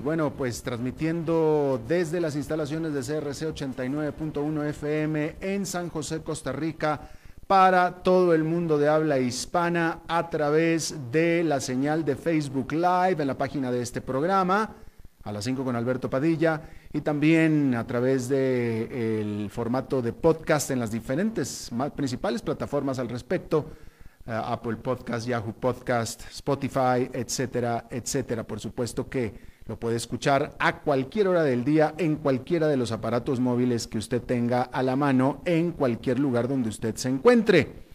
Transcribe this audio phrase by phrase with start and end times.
[0.00, 7.10] bueno, pues transmitiendo desde las instalaciones de CRC 89.1 FM en San José, Costa Rica,
[7.46, 13.16] para todo el mundo de habla hispana a través de la señal de Facebook Live
[13.20, 14.76] en la página de este programa,
[15.22, 16.62] a las 5 con Alberto Padilla,
[16.92, 23.66] y también a través del formato de podcast en las diferentes principales plataformas al respecto
[24.26, 28.44] eh, Apple Podcast, Yahoo Podcast, Spotify, etcétera, etcétera.
[28.44, 32.92] Por supuesto que lo puede escuchar a cualquier hora del día en cualquiera de los
[32.92, 37.90] aparatos móviles que usted tenga a la mano en cualquier lugar donde usted se encuentre.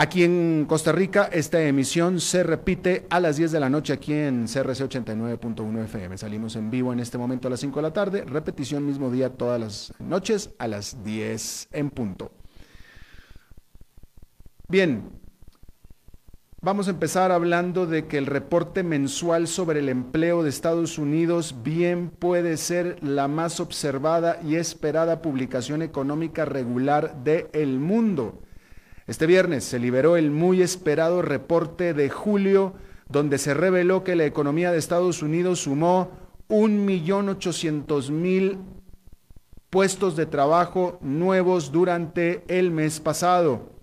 [0.00, 4.12] Aquí en Costa Rica, esta emisión se repite a las 10 de la noche aquí
[4.12, 6.16] en CRC 89.1 FM.
[6.16, 9.30] Salimos en vivo en este momento a las 5 de la tarde, repetición mismo día
[9.30, 12.30] todas las noches a las 10 en punto.
[14.68, 15.18] Bien,
[16.68, 21.54] vamos a empezar hablando de que el reporte mensual sobre el empleo de Estados Unidos
[21.64, 28.42] bien puede ser la más observada y esperada publicación económica regular del mundo.
[29.06, 32.74] Este viernes se liberó el muy esperado reporte de julio,
[33.08, 36.10] donde se reveló que la economía de Estados Unidos sumó
[36.50, 38.58] 1.800.000
[39.70, 43.77] puestos de trabajo nuevos durante el mes pasado.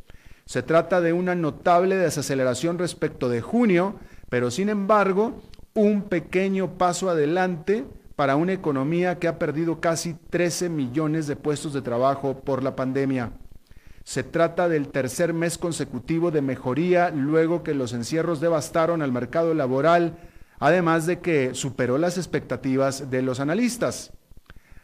[0.48, 3.96] Se trata de una notable desaceleración respecto de junio,
[4.30, 5.42] pero sin embargo,
[5.74, 7.84] un pequeño paso adelante
[8.16, 12.76] para una economía que ha perdido casi 13 millones de puestos de trabajo por la
[12.76, 13.32] pandemia.
[14.04, 19.56] Se trata del tercer mes consecutivo de mejoría luego que los encierros devastaron al mercado
[19.56, 20.16] laboral,
[20.60, 24.14] además de que superó las expectativas de los analistas.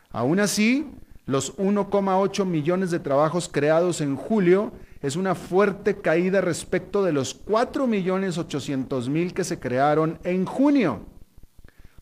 [0.10, 0.92] Aún así,
[1.28, 7.44] los 1,8 millones de trabajos creados en julio es una fuerte caída respecto de los
[7.46, 11.08] 4.800.000 que se crearon en junio.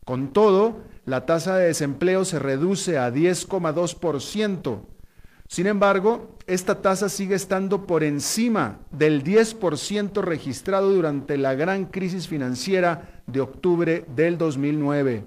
[0.04, 4.82] Con todo, la tasa de desempleo se reduce a 10,2%.
[5.48, 12.28] Sin embargo, esta tasa sigue estando por encima del 10% registrado durante la gran crisis
[12.28, 15.26] financiera de octubre del 2009.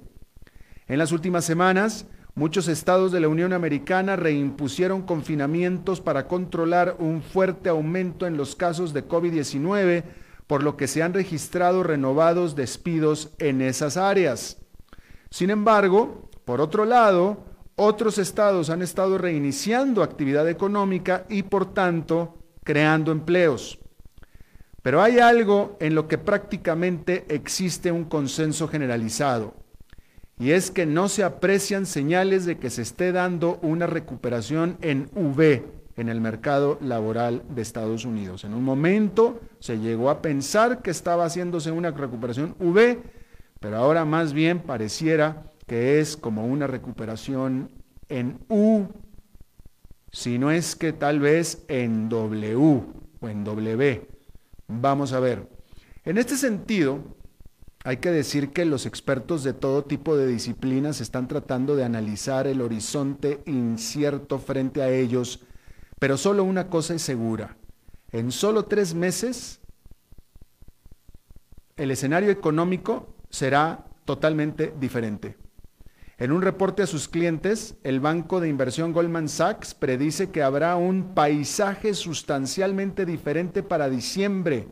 [0.86, 7.20] En las últimas semanas, Muchos estados de la Unión Americana reimpusieron confinamientos para controlar un
[7.20, 10.04] fuerte aumento en los casos de COVID-19,
[10.46, 14.62] por lo que se han registrado renovados despidos en esas áreas.
[15.30, 17.44] Sin embargo, por otro lado,
[17.76, 23.78] otros estados han estado reiniciando actividad económica y por tanto creando empleos.
[24.80, 29.61] Pero hay algo en lo que prácticamente existe un consenso generalizado
[30.38, 35.08] y es que no se aprecian señales de que se esté dando una recuperación en
[35.14, 35.64] V
[35.96, 38.44] en el mercado laboral de Estados Unidos.
[38.44, 43.02] En un momento se llegó a pensar que estaba haciéndose una recuperación V,
[43.60, 47.70] pero ahora más bien pareciera que es como una recuperación
[48.08, 48.88] en U,
[50.10, 54.08] si no es que tal vez en W o en W.
[54.68, 55.48] Vamos a ver.
[56.04, 56.98] En este sentido,
[57.84, 62.46] hay que decir que los expertos de todo tipo de disciplinas están tratando de analizar
[62.46, 65.40] el horizonte incierto frente a ellos,
[65.98, 67.56] pero solo una cosa es segura.
[68.12, 69.60] En solo tres meses,
[71.76, 75.36] el escenario económico será totalmente diferente.
[76.18, 80.76] En un reporte a sus clientes, el banco de inversión Goldman Sachs predice que habrá
[80.76, 84.68] un paisaje sustancialmente diferente para diciembre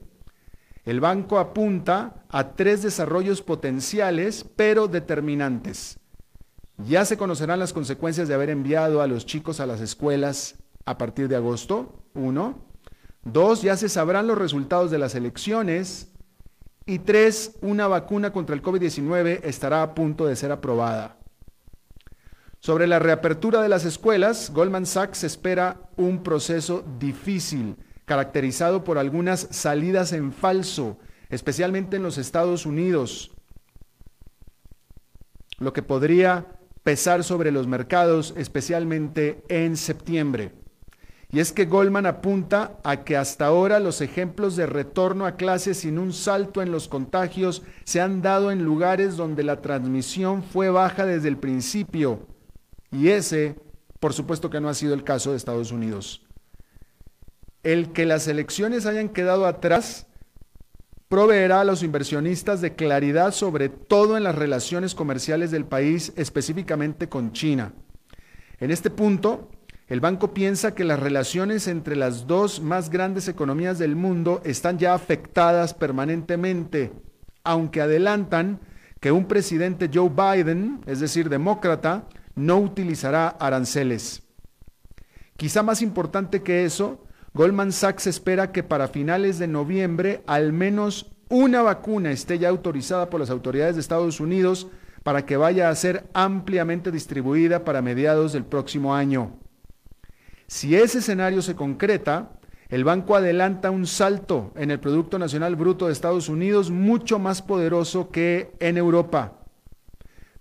[0.85, 5.99] el banco apunta a tres desarrollos potenciales, pero determinantes.
[6.79, 10.97] Ya se conocerán las consecuencias de haber enviado a los chicos a las escuelas a
[10.97, 12.59] partir de agosto, uno.
[13.23, 16.13] Dos, ya se sabrán los resultados de las elecciones.
[16.87, 21.19] Y tres, una vacuna contra el COVID-19 estará a punto de ser aprobada.
[22.59, 27.77] Sobre la reapertura de las escuelas, Goldman Sachs espera un proceso difícil
[28.11, 30.99] caracterizado por algunas salidas en falso,
[31.29, 33.31] especialmente en los Estados Unidos,
[35.61, 36.49] lo que podría
[36.83, 40.51] pesar sobre los mercados, especialmente en septiembre.
[41.31, 45.79] Y es que Goldman apunta a que hasta ahora los ejemplos de retorno a clases
[45.79, 50.69] sin un salto en los contagios se han dado en lugares donde la transmisión fue
[50.69, 52.27] baja desde el principio.
[52.91, 53.55] Y ese,
[54.01, 56.27] por supuesto que no ha sido el caso de Estados Unidos.
[57.63, 60.07] El que las elecciones hayan quedado atrás
[61.09, 67.09] proveerá a los inversionistas de claridad sobre todo en las relaciones comerciales del país, específicamente
[67.09, 67.73] con China.
[68.61, 69.51] En este punto,
[69.89, 74.79] el banco piensa que las relaciones entre las dos más grandes economías del mundo están
[74.79, 76.93] ya afectadas permanentemente,
[77.43, 78.61] aunque adelantan
[79.01, 84.23] que un presidente Joe Biden, es decir, demócrata, no utilizará aranceles.
[85.37, 91.13] Quizá más importante que eso, Goldman Sachs espera que para finales de noviembre al menos
[91.29, 94.67] una vacuna esté ya autorizada por las autoridades de Estados Unidos
[95.05, 99.39] para que vaya a ser ampliamente distribuida para mediados del próximo año.
[100.49, 102.33] Si ese escenario se concreta,
[102.69, 107.43] el banco adelanta un salto en el Producto Nacional Bruto de Estados Unidos mucho más
[107.43, 109.39] poderoso que en Europa.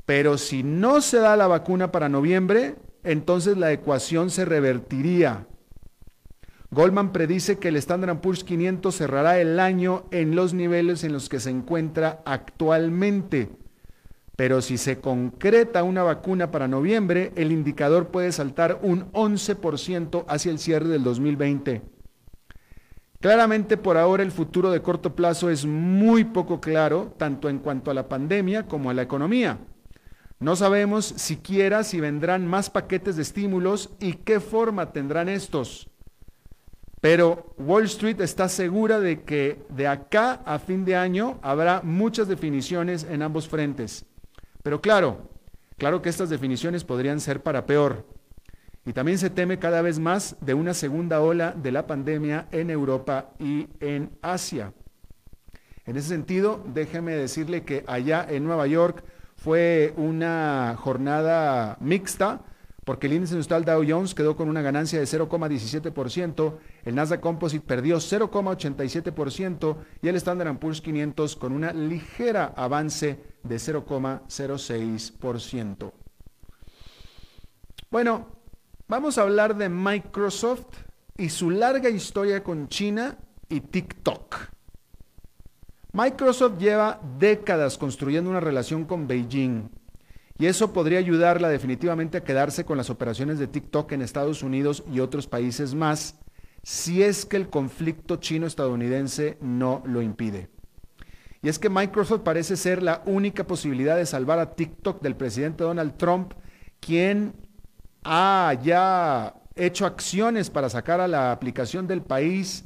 [0.07, 5.45] Pero si no se da la vacuna para noviembre, entonces la ecuación se revertiría.
[6.71, 11.27] Goldman predice que el Standard Poor's 500 cerrará el año en los niveles en los
[11.27, 13.49] que se encuentra actualmente.
[14.35, 20.51] Pero si se concreta una vacuna para noviembre, el indicador puede saltar un 11% hacia
[20.51, 21.81] el cierre del 2020.
[23.19, 27.89] Claramente por ahora el futuro de corto plazo es muy poco claro, tanto en cuanto
[27.89, 29.57] a la pandemia como a la economía.
[30.39, 35.88] No sabemos siquiera si vendrán más paquetes de estímulos y qué forma tendrán estos.
[37.01, 42.27] Pero Wall Street está segura de que de acá a fin de año habrá muchas
[42.27, 44.05] definiciones en ambos frentes.
[44.63, 45.29] Pero claro,
[45.77, 48.05] claro que estas definiciones podrían ser para peor.
[48.85, 52.69] Y también se teme cada vez más de una segunda ola de la pandemia en
[52.69, 54.73] Europa y en Asia.
[55.85, 59.03] En ese sentido, déjeme decirle que allá en Nueva York
[59.37, 62.41] fue una jornada mixta
[62.89, 67.63] porque el índice industrial Dow Jones quedó con una ganancia de 0,17%, el Nasdaq Composite
[67.63, 75.91] perdió 0,87% y el Standard Poor's 500 con una ligera avance de 0,06%.
[77.91, 78.39] Bueno,
[78.89, 80.79] Vamos a hablar de Microsoft
[81.15, 84.35] y su larga historia con China y TikTok.
[85.93, 89.69] Microsoft lleva décadas construyendo una relación con Beijing
[90.39, 94.83] y eso podría ayudarla definitivamente a quedarse con las operaciones de TikTok en Estados Unidos
[94.91, 96.15] y otros países más
[96.63, 100.49] si es que el conflicto chino-estadounidense no lo impide.
[101.41, 105.63] Y es que Microsoft parece ser la única posibilidad de salvar a TikTok del presidente
[105.63, 106.33] Donald Trump,
[106.79, 107.33] quien
[108.03, 112.65] ha ya hecho acciones para sacar a la aplicación del país.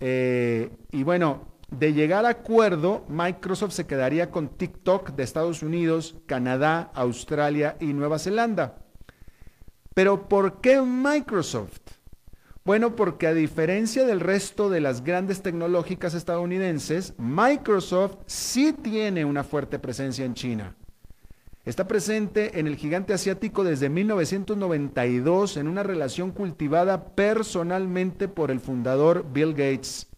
[0.00, 6.16] Eh, y bueno, de llegar a acuerdo, Microsoft se quedaría con TikTok de Estados Unidos,
[6.26, 8.76] Canadá, Australia y Nueva Zelanda.
[9.94, 11.80] Pero ¿por qué Microsoft?
[12.64, 19.44] Bueno, porque a diferencia del resto de las grandes tecnológicas estadounidenses, Microsoft sí tiene una
[19.44, 20.74] fuerte presencia en China.
[21.64, 28.60] Está presente en el gigante asiático desde 1992 en una relación cultivada personalmente por el
[28.60, 30.08] fundador Bill Gates.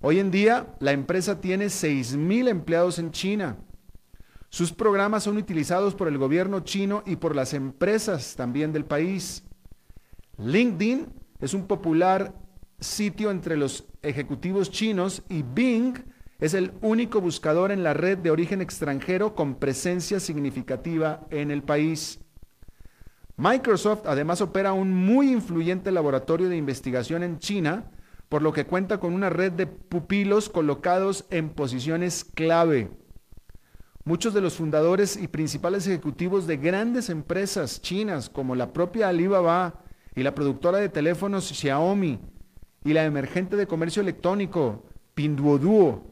[0.00, 3.56] Hoy en día, la empresa tiene 6.000 empleados en China.
[4.48, 9.42] Sus programas son utilizados por el gobierno chino y por las empresas también del país.
[10.36, 11.08] LinkedIn
[11.40, 12.32] es un popular
[12.78, 15.98] sitio entre los ejecutivos chinos y Bing
[16.38, 21.64] es el único buscador en la red de origen extranjero con presencia significativa en el
[21.64, 22.20] país.
[23.36, 27.90] Microsoft además opera un muy influyente laboratorio de investigación en China,
[28.28, 32.90] por lo que cuenta con una red de pupilos colocados en posiciones clave.
[34.04, 39.82] Muchos de los fundadores y principales ejecutivos de grandes empresas chinas como la propia Alibaba
[40.14, 42.18] y la productora de teléfonos Xiaomi
[42.84, 46.08] y la emergente de comercio electrónico Pinduoduo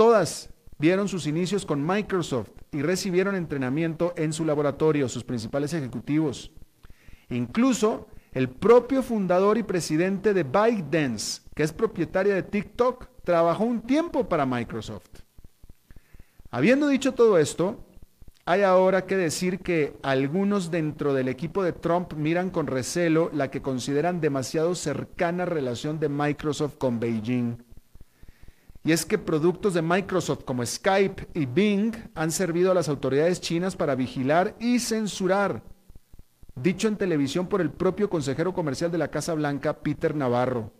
[0.00, 6.52] Todas vieron sus inicios con Microsoft y recibieron entrenamiento en su laboratorio, sus principales ejecutivos.
[7.28, 13.82] Incluso el propio fundador y presidente de ByteDance, que es propietaria de TikTok, trabajó un
[13.82, 15.10] tiempo para Microsoft.
[16.50, 17.84] Habiendo dicho todo esto,
[18.46, 23.50] hay ahora que decir que algunos dentro del equipo de Trump miran con recelo la
[23.50, 27.62] que consideran demasiado cercana relación de Microsoft con Beijing.
[28.82, 33.42] Y es que productos de Microsoft como Skype y Bing han servido a las autoridades
[33.42, 35.62] chinas para vigilar y censurar,
[36.54, 40.79] dicho en televisión por el propio consejero comercial de la Casa Blanca, Peter Navarro.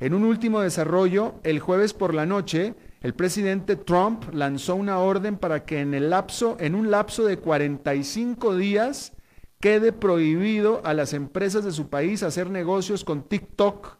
[0.00, 5.36] En un último desarrollo, el jueves por la noche, el presidente Trump lanzó una orden
[5.36, 9.12] para que en, el lapso, en un lapso de 45 días
[9.58, 13.96] quede prohibido a las empresas de su país hacer negocios con TikTok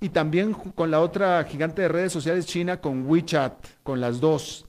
[0.00, 4.66] y también con la otra gigante de redes sociales china, con WeChat, con las dos.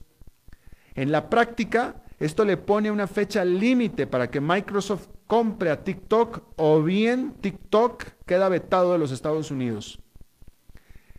[0.94, 6.52] En la práctica, esto le pone una fecha límite para que Microsoft compre a TikTok
[6.54, 9.98] o bien TikTok queda vetado de los Estados Unidos.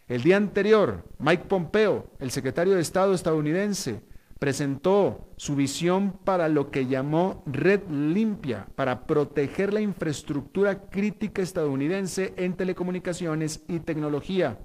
[0.08, 4.04] El día anterior, Mike Pompeo, el secretario de Estado estadounidense,
[4.38, 12.36] presentó su visión para lo que llamó Red Limpia, para proteger la infraestructura crítica estadounidense
[12.38, 14.60] en telecomunicaciones y tecnología.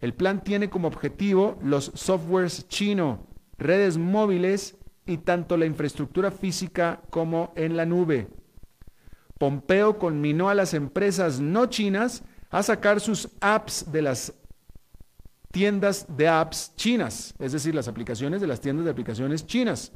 [0.00, 7.00] El plan tiene como objetivo los softwares chino, redes móviles y tanto la infraestructura física
[7.10, 8.26] como en la nube.
[9.38, 14.32] Pompeo conminó a las empresas no chinas a sacar sus apps de las
[15.50, 19.90] tiendas de apps chinas, es decir, las aplicaciones de las tiendas de aplicaciones chinas.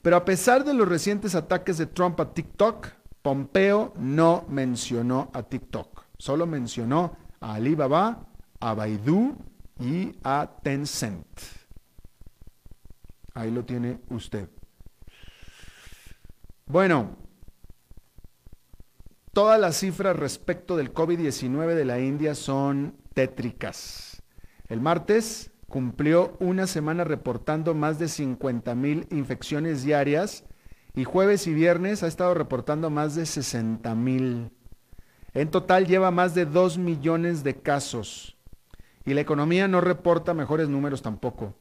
[0.00, 2.88] Pero a pesar de los recientes ataques de Trump a TikTok,
[3.20, 8.26] Pompeo no mencionó a TikTok, solo mencionó a Alibaba,
[8.58, 9.36] a Baidu
[9.78, 11.26] y a Tencent.
[13.34, 14.48] Ahí lo tiene usted.
[16.66, 17.21] Bueno,
[19.32, 24.22] todas las cifras respecto del COVID-19 de la India son tétricas.
[24.68, 30.44] El martes cumplió una semana reportando más de 50 mil infecciones diarias
[30.94, 34.50] y jueves y viernes ha estado reportando más de 60 mil.
[35.32, 38.36] En total lleva más de 2 millones de casos
[39.06, 41.54] y la economía no reporta mejores números tampoco.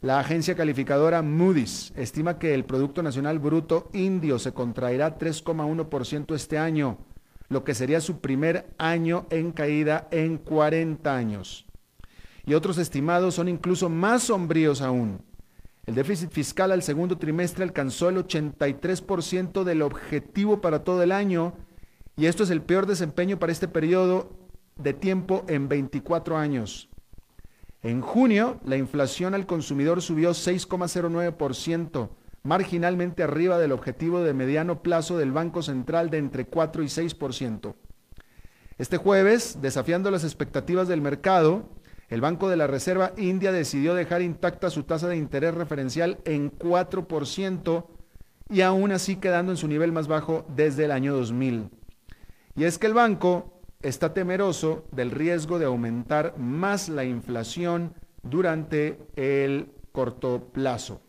[0.00, 6.56] La agencia calificadora Moody's estima que el Producto Nacional Bruto indio se contraerá 3,1% este
[6.56, 7.09] año
[7.50, 11.66] lo que sería su primer año en caída en 40 años.
[12.46, 15.20] Y otros estimados son incluso más sombríos aún.
[15.84, 21.54] El déficit fiscal al segundo trimestre alcanzó el 83% del objetivo para todo el año
[22.16, 24.30] y esto es el peor desempeño para este periodo
[24.76, 26.88] de tiempo en 24 años.
[27.82, 32.10] En junio, la inflación al consumidor subió 6,09%,
[32.42, 37.74] marginalmente arriba del objetivo de mediano plazo del Banco Central de entre 4 y 6%.
[38.78, 41.68] Este jueves, desafiando las expectativas del mercado,
[42.08, 46.50] el Banco de la Reserva India decidió dejar intacta su tasa de interés referencial en
[46.50, 47.86] 4%
[48.48, 51.70] y aún así quedando en su nivel más bajo desde el año 2000.
[52.56, 58.98] Y es que el banco está temeroso del riesgo de aumentar más la inflación durante
[59.14, 61.00] el corto plazo.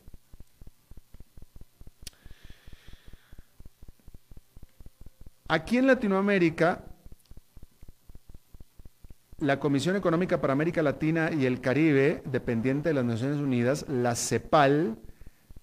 [5.52, 6.86] Aquí en Latinoamérica,
[9.40, 14.16] la Comisión Económica para América Latina y el Caribe, dependiente de las Naciones Unidas, la
[14.16, 14.98] CEPAL,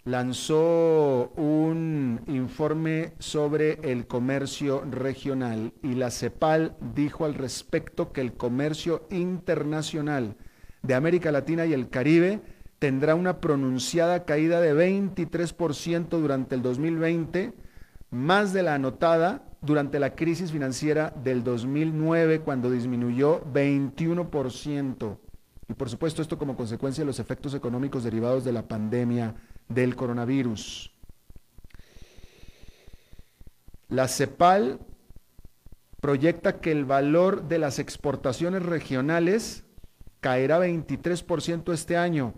[0.05, 8.35] lanzó un informe sobre el comercio regional y la CEPAL dijo al respecto que el
[8.35, 10.37] comercio internacional
[10.83, 12.43] de América Latina y el Caribe
[12.79, 17.55] tendrá una pronunciada caída de 23% durante el 2020,
[18.11, 25.19] más de la anotada durante la crisis financiera del 2009 cuando disminuyó 21%.
[25.69, 29.35] Y por supuesto esto como consecuencia de los efectos económicos derivados de la pandemia
[29.69, 30.95] del coronavirus.
[33.89, 34.81] La CEPAL
[36.01, 39.65] proyecta que el valor de las exportaciones regionales
[40.21, 42.35] caerá 23% este año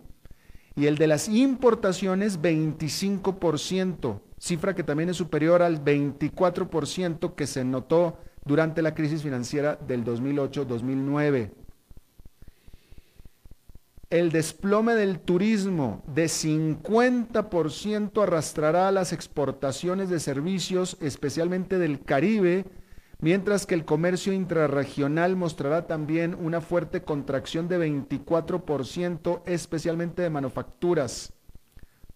[0.74, 7.62] y el de las importaciones 25% cifra que también es superior al 24% que se
[7.62, 11.50] notó durante la crisis financiera del 2008-2009.
[14.08, 22.64] El desplome del turismo de 50% arrastrará las exportaciones de servicios, especialmente del Caribe,
[23.20, 31.34] mientras que el comercio intrarregional mostrará también una fuerte contracción de 24%, especialmente de manufacturas.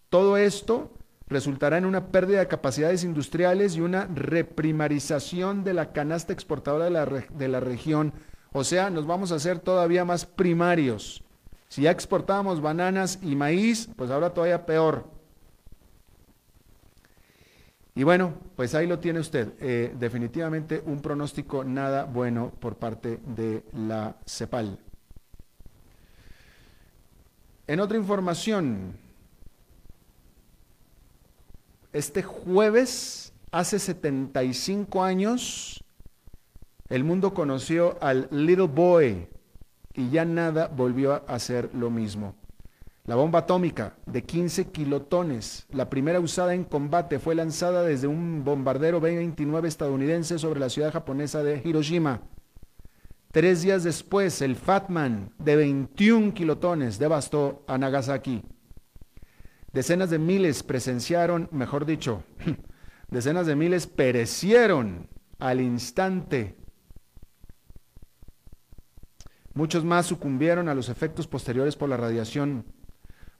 [0.09, 0.91] Todo esto
[1.27, 6.91] resultará en una pérdida de capacidades industriales y una reprimarización de la canasta exportadora de
[6.91, 8.13] la, de la región.
[8.51, 11.23] O sea, nos vamos a hacer todavía más primarios.
[11.67, 15.15] Si ya exportábamos bananas y maíz, pues ahora todavía peor.
[17.95, 19.53] Y bueno, pues ahí lo tiene usted.
[19.59, 24.77] Eh, definitivamente un pronóstico nada bueno por parte de la CEPAL.
[27.67, 28.97] En otra información,
[31.95, 35.81] este jueves, hace 75 años,
[36.89, 39.29] el mundo conoció al Little Boy
[39.93, 42.35] y ya nada volvió a ser lo mismo.
[43.05, 48.43] La bomba atómica de 15 kilotones, la primera usada en combate, fue lanzada desde un
[48.43, 52.23] bombardero B-29 estadounidense sobre la ciudad japonesa de Hiroshima.
[53.31, 58.43] Tres días después, el Fatman de 21 kilotones devastó a Nagasaki.
[59.75, 62.23] Decenas de miles presenciaron, mejor dicho,
[63.09, 66.55] decenas de miles perecieron al instante.
[69.53, 72.63] Muchos más sucumbieron a los efectos posteriores por la radiación.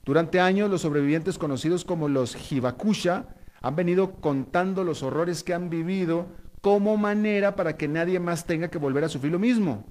[0.04, 3.28] Durante años, los sobrevivientes conocidos como los Hibakusha
[3.62, 6.26] han venido contando los horrores que han vivido
[6.60, 9.86] como manera para que nadie más tenga que volver a sufrir lo mismo.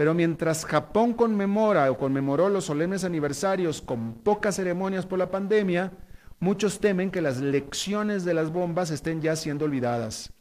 [0.00, 5.92] Pero mientras Japón conmemora o conmemoró los solemnes aniversarios con pocas ceremonias por la pandemia,
[6.38, 10.32] muchos temen que las lecciones de las bombas estén ya siendo olvidadas.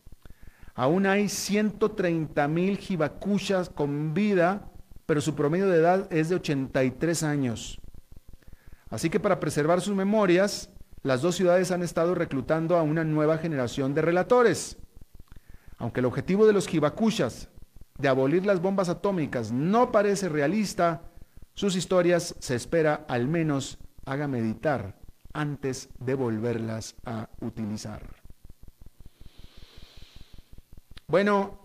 [0.75, 4.71] Aún hay 130 mil hibakushas con vida,
[5.05, 7.81] pero su promedio de edad es de 83 años.
[8.89, 10.69] Así que para preservar sus memorias,
[11.03, 14.77] las dos ciudades han estado reclutando a una nueva generación de relatores.
[15.77, 17.49] Aunque el objetivo de los hibakushas
[17.99, 21.03] de abolir las bombas atómicas no parece realista,
[21.53, 24.97] sus historias se espera al menos haga meditar
[25.33, 28.01] antes de volverlas a utilizar.
[31.07, 31.59] Bueno,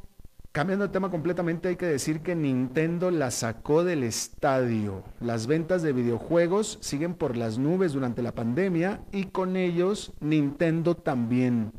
[0.55, 5.03] Cambiando de tema completamente, hay que decir que Nintendo la sacó del estadio.
[5.19, 10.95] Las ventas de videojuegos siguen por las nubes durante la pandemia y con ellos Nintendo
[10.95, 11.73] también.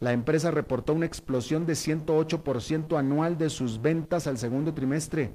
[0.00, 5.34] La empresa reportó una explosión de 108% anual de sus ventas al segundo trimestre,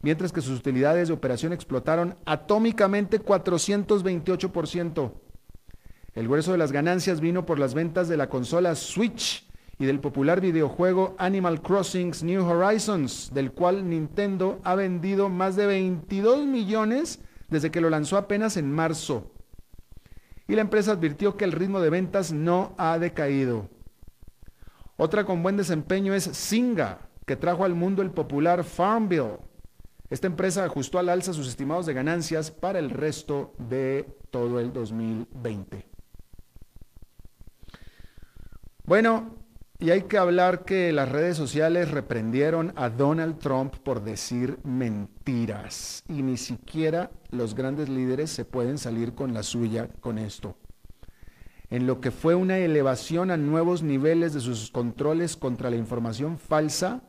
[0.00, 5.12] mientras que sus utilidades de operación explotaron atómicamente 428%.
[6.14, 9.44] El grueso de las ganancias vino por las ventas de la consola Switch
[9.78, 15.66] y del popular videojuego Animal Crossing New Horizons, del cual Nintendo ha vendido más de
[15.66, 19.32] 22 millones desde que lo lanzó apenas en marzo.
[20.46, 23.68] Y la empresa advirtió que el ritmo de ventas no ha decaído.
[24.98, 29.38] Otra con buen desempeño es Singa, que trajo al mundo el popular Farmville.
[30.08, 34.72] Esta empresa ajustó al alza sus estimados de ganancias para el resto de todo el
[34.72, 35.86] 2020.
[38.84, 39.34] Bueno,
[39.78, 46.04] y hay que hablar que las redes sociales reprendieron a Donald Trump por decir mentiras.
[46.08, 50.56] Y ni siquiera los grandes líderes se pueden salir con la suya con esto.
[51.70, 56.38] En lo que fue una elevación a nuevos niveles de sus controles contra la información
[56.38, 57.02] falsa,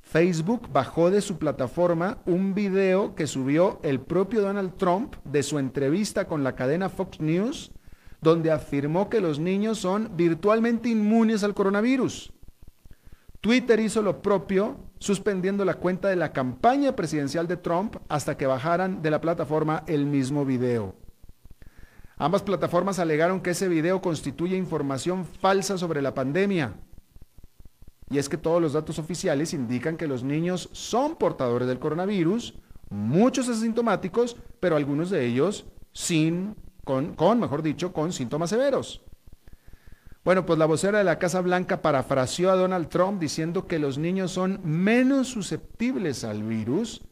[0.00, 5.58] Facebook bajó de su plataforma un video que subió el propio Donald Trump de su
[5.58, 7.72] entrevista con la cadena Fox News
[8.24, 12.32] donde afirmó que los niños son virtualmente inmunes al coronavirus.
[13.40, 18.46] Twitter hizo lo propio, suspendiendo la cuenta de la campaña presidencial de Trump hasta que
[18.46, 20.96] bajaran de la plataforma el mismo video.
[22.16, 26.74] Ambas plataformas alegaron que ese video constituye información falsa sobre la pandemia.
[28.10, 32.54] Y es que todos los datos oficiales indican que los niños son portadores del coronavirus,
[32.90, 39.02] muchos asintomáticos, pero algunos de ellos sin con, mejor dicho, con síntomas severos.
[40.24, 43.98] Bueno, pues la vocera de la Casa Blanca parafraseó a Donald Trump diciendo que los
[43.98, 47.02] niños son menos susceptibles al virus,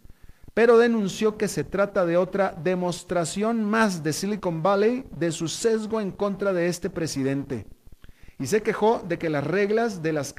[0.54, 6.00] pero denunció que se trata de otra demostración más de Silicon Valley de su sesgo
[6.00, 7.66] en contra de este presidente.
[8.38, 10.34] Y se quejó de que las reglas de las,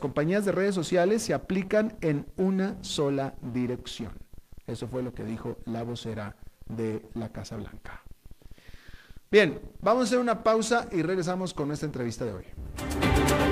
[0.00, 4.12] compañías de redes sociales se aplican en una sola dirección.
[4.66, 8.02] Eso fue lo que dijo la vocera de la Casa Blanca.
[9.30, 13.51] Bien, vamos a hacer una pausa y regresamos con nuestra entrevista de hoy.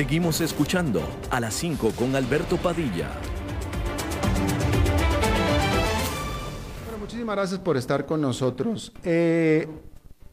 [0.00, 3.10] Seguimos escuchando a las 5 con Alberto Padilla.
[6.86, 8.94] Bueno, muchísimas gracias por estar con nosotros.
[9.04, 9.68] Eh,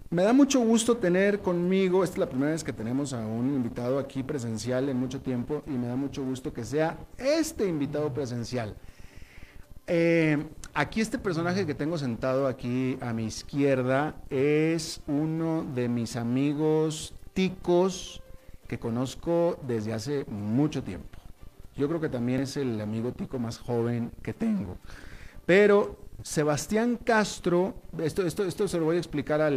[0.09, 3.53] me da mucho gusto tener conmigo, esta es la primera vez que tenemos a un
[3.53, 8.13] invitado aquí presencial en mucho tiempo y me da mucho gusto que sea este invitado
[8.13, 8.73] presencial.
[9.85, 16.15] Eh, aquí este personaje que tengo sentado aquí a mi izquierda es uno de mis
[16.15, 18.21] amigos ticos
[18.67, 21.17] que conozco desde hace mucho tiempo.
[21.75, 24.77] Yo creo que también es el amigo tico más joven que tengo.
[25.45, 29.49] Pero Sebastián Castro, esto, esto, esto se lo voy a explicar a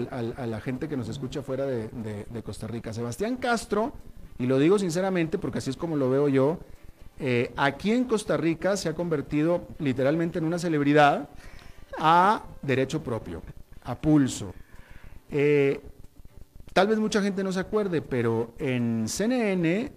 [0.47, 2.93] la gente que nos escucha fuera de, Costa Rica.
[2.93, 3.95] Sebastián Castro,
[4.39, 6.59] y lo digo sinceramente porque así es como lo veo yo,
[7.19, 11.29] eh, aquí en Costa Rica se ha convertido literalmente en una celebridad
[11.99, 13.43] a derecho propio,
[13.83, 14.55] a pulso.
[15.31, 15.81] Eh,
[16.73, 19.93] tal vez mucha gente no se acuerde, pero en CNN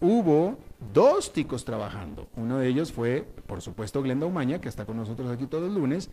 [0.00, 0.58] hubo
[0.92, 2.28] dos ticos trabajando.
[2.36, 5.74] Uno de ellos fue, por supuesto, Glenda Umaña, que está con nosotros aquí todos los
[5.74, 6.10] lunes,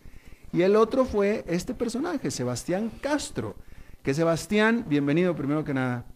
[0.52, 3.56] y el otro fue este personaje, Sebastián Castro.
[4.02, 6.06] Que Sebastián, bienvenido primero que nada.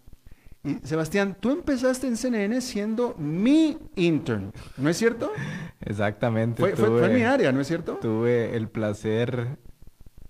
[0.63, 5.33] Y Sebastián, tú empezaste en CNN siendo mi intern, ¿no es cierto?
[5.81, 6.61] Exactamente.
[6.61, 7.95] Fue, fue, mi área, ¿no es cierto?
[7.95, 9.59] Tuve el placer,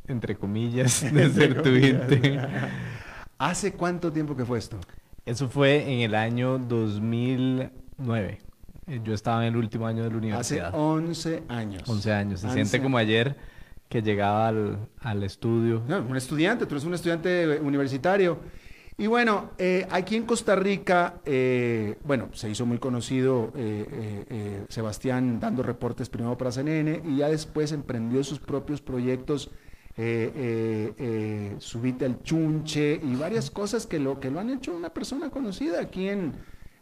[0.06, 2.48] entre comillas, de ser tu intern.
[3.40, 4.76] ¿Hace cuánto tiempo que fue esto?
[5.24, 8.38] Eso fue en el año 2009.
[8.86, 10.68] Eh, yo estaba en el último año de la universidad.
[10.68, 11.88] Hace 11 años.
[11.88, 12.40] 11 años.
[12.40, 13.38] Se siente como ayer
[13.88, 15.82] que llegaba al, al estudio.
[15.88, 18.40] No, un estudiante, tú eres un estudiante universitario.
[18.98, 25.40] Y bueno, eh, aquí en Costa Rica, eh, bueno, se hizo muy conocido eh, Sebastián
[25.40, 29.50] dando reportes primero para CNN y ya después emprendió sus propios proyectos,
[31.58, 35.80] Subite al Chunche y varias cosas que lo, que lo han hecho una persona conocida
[35.80, 36.32] aquí en,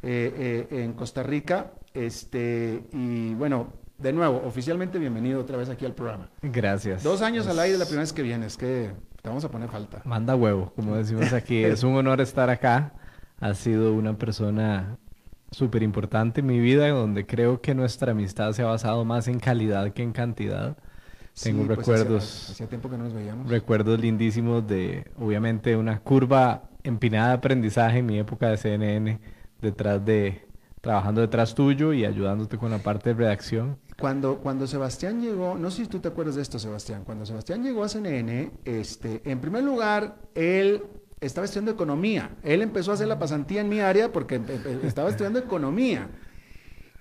[0.03, 1.73] en Costa Rica.
[1.95, 6.31] Este, y bueno, de nuevo, oficialmente bienvenido otra vez aquí al programa.
[6.41, 7.03] Gracias.
[7.03, 10.01] Dos años al aire la primera vez que vienes, que te vamos a poner falta.
[10.05, 11.65] Manda huevo, como decimos aquí.
[11.65, 12.93] es un honor estar acá.
[13.41, 14.99] Has sido una persona
[15.51, 19.41] súper importante en mi vida, donde creo que nuestra amistad se ha basado más en
[19.41, 20.77] calidad que en cantidad.
[21.43, 22.51] Tengo pues, recuerdos.
[22.51, 23.49] hacía, tiempo que no nos veíamos.
[23.49, 29.21] Recuerdos lindísimos de, obviamente, una curva empinada de aprendizaje en mi época de CNN,
[29.61, 30.47] detrás de,
[30.81, 33.79] trabajando detrás tuyo y ayudándote con la parte de redacción.
[33.99, 37.63] Cuando, cuando Sebastián llegó, no sé si tú te acuerdas de esto, Sebastián, cuando Sebastián
[37.63, 40.83] llegó a CNN, este, en primer lugar, él
[41.21, 42.31] estaba estudiando economía.
[42.43, 44.41] Él empezó a hacer la pasantía en mi área porque
[44.85, 46.09] estaba estudiando economía.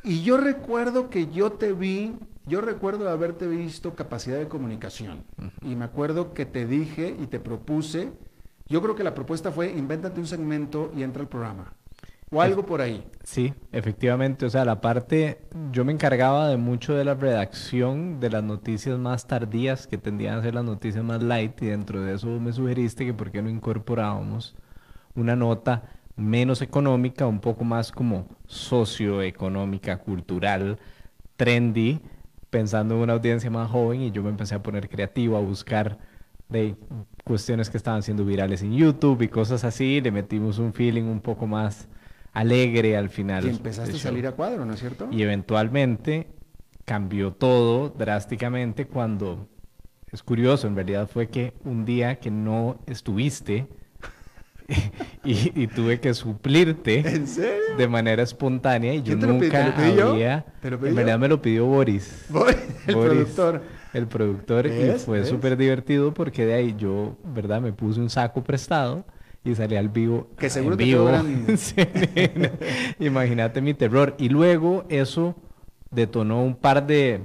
[0.03, 2.15] Y yo recuerdo que yo te vi,
[2.47, 5.23] yo recuerdo haberte visto capacidad de comunicación.
[5.61, 8.11] Y me acuerdo que te dije y te propuse,
[8.67, 11.73] yo creo que la propuesta fue, invéntate un segmento y entra al programa.
[12.29, 13.07] O algo por ahí.
[13.23, 14.45] Sí, efectivamente.
[14.45, 15.39] O sea, la parte,
[15.71, 20.37] yo me encargaba de mucho de la redacción de las noticias más tardías, que tendían
[20.37, 23.41] a ser las noticias más light, y dentro de eso me sugeriste que por qué
[23.41, 24.55] no incorporábamos
[25.15, 25.83] una nota
[26.17, 30.79] menos económica, un poco más como socioeconómica, cultural,
[31.37, 32.01] trendy,
[32.49, 35.97] pensando en una audiencia más joven, y yo me empecé a poner creativo, a buscar
[36.49, 36.75] de
[37.23, 41.19] cuestiones que estaban siendo virales en YouTube y cosas así, le metimos un feeling un
[41.19, 41.89] poco más
[42.33, 43.45] alegre al final.
[43.45, 45.09] Y empezaste a salir a cuadro, ¿no es cierto?
[45.11, 46.27] Y eventualmente
[46.85, 49.49] cambió todo drásticamente cuando,
[50.11, 53.67] es curioso, en realidad fue que un día que no estuviste
[55.23, 57.03] y, tuve que suplirte
[57.77, 60.45] de manera espontánea y yo nunca había...
[60.61, 62.25] en realidad me lo pidió Boris.
[62.87, 63.61] el productor.
[63.93, 67.61] El productor y fue súper divertido porque de ahí yo, ¿verdad?
[67.61, 69.05] Me puse un saco prestado
[69.43, 70.29] y salí al vivo.
[70.37, 71.09] Que seguro vivo.
[72.99, 74.15] Imagínate mi terror.
[74.19, 75.35] Y luego eso
[75.89, 77.21] detonó un par de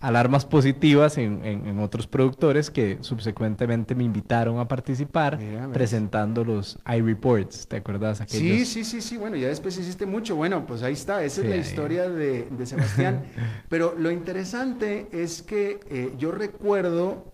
[0.00, 5.38] alarmas positivas en, otros productores que subsecuentemente me invitaron a participar
[5.72, 8.22] presentando los iReports, ¿te acuerdas?
[8.26, 11.48] Sí, sí, sí, sí, bueno, ya después hiciste mucho, bueno, pues ahí está, esa es
[11.48, 13.24] la historia de, Sebastián,
[13.68, 17.32] pero lo interesante es que eh, yo recuerdo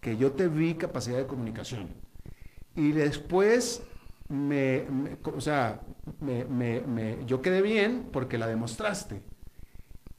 [0.00, 1.88] que yo te vi capacidad de comunicación.
[2.74, 3.82] Y después,
[4.28, 4.84] me,
[5.22, 5.80] o sea,
[6.20, 9.22] me, yo quedé bien porque la demostraste.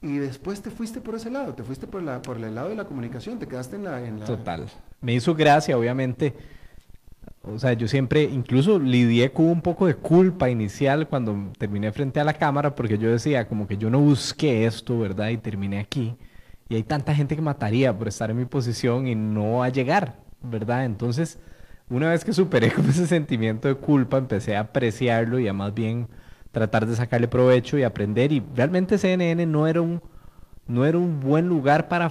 [0.01, 2.75] Y después te fuiste por ese lado, te fuiste por, la, por el lado de
[2.75, 4.19] la comunicación, te quedaste en la, en.
[4.19, 4.65] Total.
[4.99, 6.33] Me hizo gracia, obviamente.
[7.43, 12.19] O sea, yo siempre, incluso lidié con un poco de culpa inicial cuando terminé frente
[12.19, 15.29] a la cámara, porque yo decía, como que yo no busqué esto, ¿verdad?
[15.29, 16.15] Y terminé aquí.
[16.69, 20.17] Y hay tanta gente que mataría por estar en mi posición y no a llegar,
[20.41, 20.85] ¿verdad?
[20.85, 21.39] Entonces,
[21.89, 26.07] una vez que superé ese sentimiento de culpa, empecé a apreciarlo y a más bien
[26.51, 28.31] tratar de sacarle provecho y aprender.
[28.31, 30.01] Y realmente CNN no era un,
[30.67, 32.09] no era un buen lugar para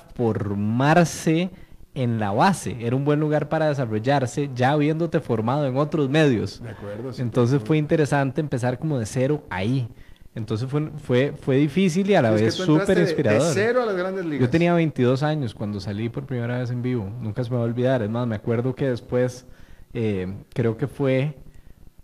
[0.64, 1.50] formarse
[1.94, 6.62] en la base, era un buen lugar para desarrollarse ya habiéndote formado en otros medios.
[6.62, 7.10] De acuerdo.
[7.18, 9.88] Entonces fue interesante empezar como de cero ahí.
[10.36, 13.42] Entonces fue, fue, fue difícil y a la Es vez súper de- inspirador.
[13.48, 14.40] De cero a las grandes ligas.
[14.40, 17.10] Yo tenía 22 años cuando salí por primera vez en vivo.
[17.20, 18.02] Nunca se me va a olvidar.
[18.02, 19.44] Es más, me acuerdo que después,
[19.92, 21.34] eh, creo que fue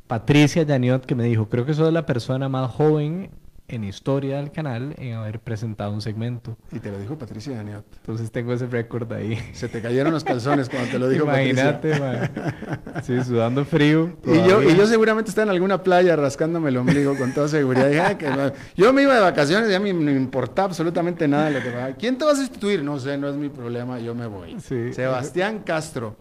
[0.06, 3.30] Patricia Yaniot que me dijo, creo que sos la persona más joven
[3.68, 6.56] en historia del canal en haber presentado un segmento.
[6.70, 7.84] Y te lo dijo Patricia Daniot.
[7.96, 9.36] Entonces tengo ese récord ahí.
[9.54, 12.32] Se te cayeron los calzones cuando te lo dijo Imagínate, Patricia.
[12.94, 13.02] man.
[13.02, 14.16] Sí, sudando frío.
[14.24, 17.88] Y yo, y yo seguramente estaba en alguna playa rascándome el ombligo con toda seguridad.
[17.88, 18.52] Dije, "Ah, que no".
[18.76, 21.96] Yo me iba de vacaciones y a mí me importaba absolutamente nada lo que me
[21.96, 22.84] ¿Quién te va a sustituir?
[22.84, 24.60] No sé, no es mi problema, yo me voy.
[24.60, 24.92] Sí.
[24.92, 26.16] Sebastián Castro.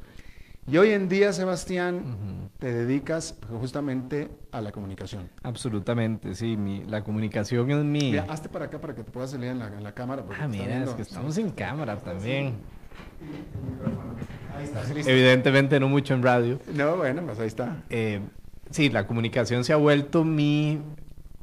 [0.68, 5.30] Y hoy en día, Sebastián, te dedicas justamente a la comunicación.
[5.44, 6.58] Absolutamente, sí.
[6.58, 8.12] Mi, la comunicación es mi...
[8.12, 10.24] Mira, hazte para acá para que te puedas salir en la, en la cámara.
[10.40, 12.54] Ah, mira, es que estamos en cámara también.
[14.58, 15.12] Ahí está, listo.
[15.12, 16.60] Evidentemente no mucho en radio.
[16.74, 17.84] No, bueno, pues ahí está.
[17.90, 18.22] Eh,
[18.70, 20.80] sí, la comunicación se ha vuelto mi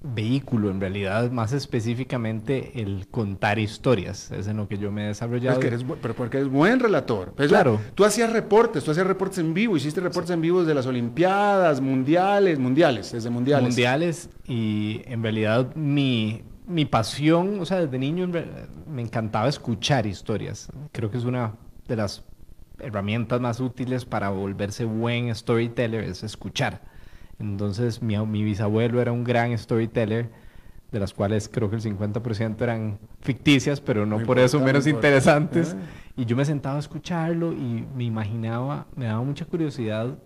[0.02, 4.30] vehículo, en realidad, más específicamente el contar historias.
[4.32, 5.58] Es en lo que yo me he desarrollado.
[5.58, 7.32] es que eres pero porque eres buen relator.
[7.36, 7.74] Pues, Claro.
[7.82, 10.86] la- tú hacías reportes, tú hacías reportes en vivo, hiciste reportes en vivo desde las
[10.86, 13.62] Olimpiadas, mundiales, mundiales, desde mundiales.
[13.64, 18.28] mundiales y en realidad mi, mi pasión, o sea, desde niño
[18.88, 20.68] me encantaba escuchar historias.
[20.92, 21.54] Creo que es una
[21.86, 22.24] de las
[22.78, 26.82] herramientas más útiles para volverse buen storyteller, es escuchar.
[27.42, 30.30] Entonces mi, mi bisabuelo era un gran storyteller,
[30.90, 35.74] de las cuales creo que el 50% eran ficticias, pero no por eso menos interesantes.
[35.76, 35.82] Ah.
[36.16, 40.18] Y yo me sentaba a escucharlo y me imaginaba, me daba mucha curiosidad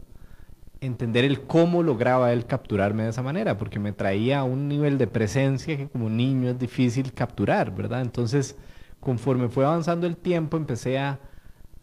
[0.81, 4.99] entender el cómo lograba él capturarme de esa manera, porque me traía a un nivel
[4.99, 8.03] de presencia que como niño es difícil capturar, ¿verdad?
[8.03, 8.57] Entonces,
[9.01, 11.21] conforme fue avanzando el tiempo, empecé a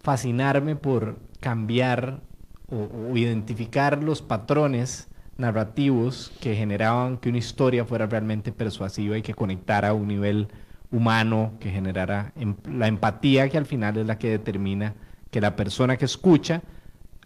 [0.01, 2.21] fascinarme por cambiar
[2.69, 9.21] o, o identificar los patrones narrativos que generaban que una historia fuera realmente persuasiva y
[9.21, 10.47] que conectara a un nivel
[10.91, 14.93] humano, que generara em- la empatía que al final es la que determina
[15.31, 16.61] que la persona que escucha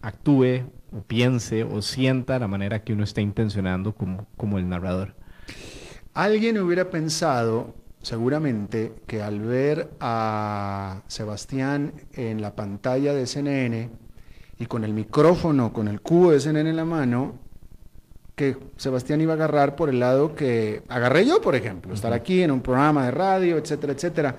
[0.01, 5.15] actúe o piense o sienta la manera que uno está intencionando como, como el narrador.
[6.13, 13.89] Alguien hubiera pensado, seguramente, que al ver a Sebastián en la pantalla de CNN
[14.57, 17.35] y con el micrófono, con el cubo de CNN en la mano,
[18.37, 22.43] que Sebastián iba a agarrar por el lado que agarré yo, por ejemplo, estar aquí
[22.43, 24.35] en un programa de radio, etcétera, etcétera.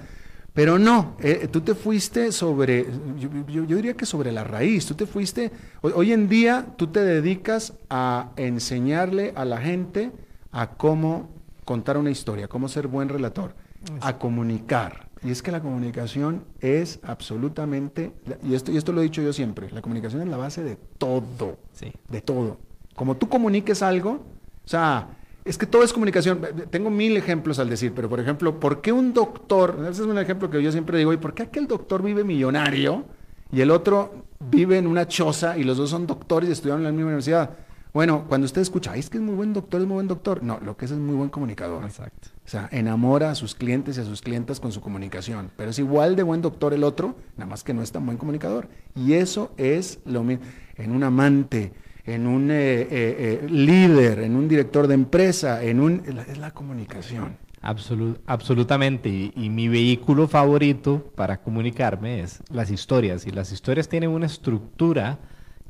[0.55, 2.87] Pero no, eh, tú te fuiste sobre,
[3.19, 5.51] yo, yo- yo diría que sobre la raíz, tú te fuiste,
[5.83, 10.13] hoy, hoy en día tú te dedicas a enseñarle a la gente
[10.53, 11.29] a cómo
[11.65, 13.55] contar una historia, cómo ser buen relator,
[14.01, 15.09] a comunicar.
[15.25, 18.13] Y es que la comunicación es absolutamente,
[18.45, 20.77] y esto, y esto lo he dicho yo siempre, la comunicación es la base de
[20.99, 21.93] todo Sí.
[22.09, 22.59] de todo.
[22.99, 25.11] Como tú comuniques algo, o sea,
[25.45, 26.41] es que todo es comunicación.
[26.69, 30.19] Tengo mil ejemplos al decir, pero por ejemplo, ¿por qué un doctor, ese es un
[30.19, 33.05] ejemplo que yo siempre digo, ¿y por qué aquel doctor vive millonario
[33.53, 36.87] y el otro vive en una choza y los dos son doctores y estudiaron en
[36.87, 37.51] la misma universidad?
[37.95, 40.43] Bueno, cuando usted escucha, "Ay, es que es muy buen doctor, es muy buen doctor.
[40.43, 41.85] No, lo que es es muy buen comunicador.
[41.85, 42.29] Exacto.
[42.45, 45.51] O sea, enamora a sus clientes y a sus clientas con su comunicación.
[45.57, 48.19] Pero es igual de buen doctor el otro, nada más que no es tan buen
[48.19, 48.69] comunicador.
[48.97, 50.45] Y eso es lo mismo
[50.77, 51.73] en un amante,
[52.09, 56.03] en un eh, eh, eh, líder, en un director de empresa, en un...
[56.27, 57.37] Es la, comunicación.
[57.61, 59.09] Absolu- absolutamente.
[59.11, 63.27] Y, y mi vehículo favorito para comunicarme es las historias.
[63.27, 65.19] Y las historias tienen una estructura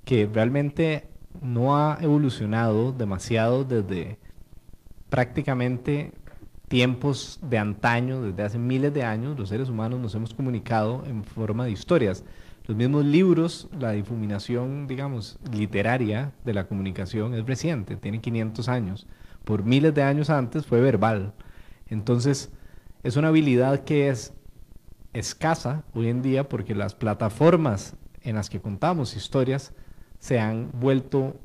[0.05, 1.09] que realmente
[1.43, 4.19] no ha evolucionado demasiado desde
[5.09, 6.13] prácticamente
[6.69, 11.25] tiempos de antaño, desde hace miles de años, los seres humanos nos hemos comunicado en
[11.25, 12.25] forma de historias.
[12.69, 19.07] Los mismos libros, la difuminación, digamos, literaria de la comunicación es reciente, tiene 500 años.
[19.45, 21.33] Por miles de años antes fue verbal.
[21.87, 22.53] Entonces,
[23.03, 24.35] es una habilidad que es
[25.15, 29.73] escasa hoy en día porque las plataformas en las que contamos historias
[30.19, 31.41] se han vuelto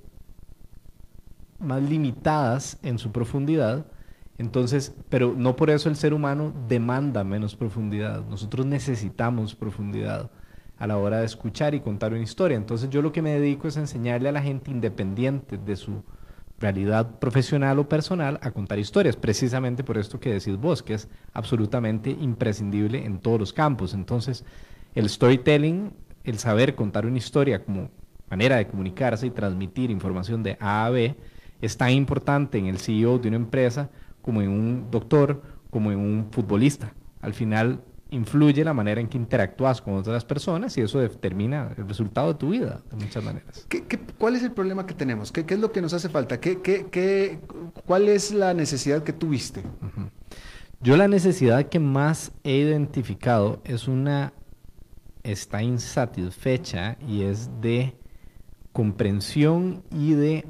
[1.57, 3.85] más limitadas en su profundidad.
[4.37, 8.25] Entonces, pero no por eso el ser humano demanda menos profundidad.
[8.25, 10.29] Nosotros necesitamos profundidad
[10.83, 12.57] a la hora de escuchar y contar una historia.
[12.57, 16.03] Entonces, yo lo que me dedico es enseñarle a la gente independiente de su
[16.59, 21.07] realidad profesional o personal a contar historias, precisamente por esto que decís vos, que es
[21.31, 23.93] absolutamente imprescindible en todos los campos.
[23.93, 24.43] Entonces,
[24.93, 25.93] el storytelling,
[26.25, 27.89] el saber contar una historia como
[28.29, 31.15] manera de comunicarse y transmitir información de A a B,
[31.61, 33.89] es tan importante en el CEO de una empresa
[34.21, 36.93] como en un doctor, como en un futbolista.
[37.21, 37.79] Al final,
[38.13, 42.39] influye la manera en que interactúas con otras personas y eso determina el resultado de
[42.39, 43.65] tu vida de muchas maneras.
[43.67, 45.31] ¿Qué, qué, cuál es el problema que tenemos?
[45.31, 46.39] ¿Qué, qué es lo que nos hace falta?
[46.39, 47.39] ¿Qué, qué, qué,
[47.85, 49.63] ¿Cuál es la necesidad que tuviste?
[50.79, 54.33] Yo la necesidad que más he identificado es una,
[55.23, 57.95] está insatisfecha y es de
[58.73, 60.45] comprensión y de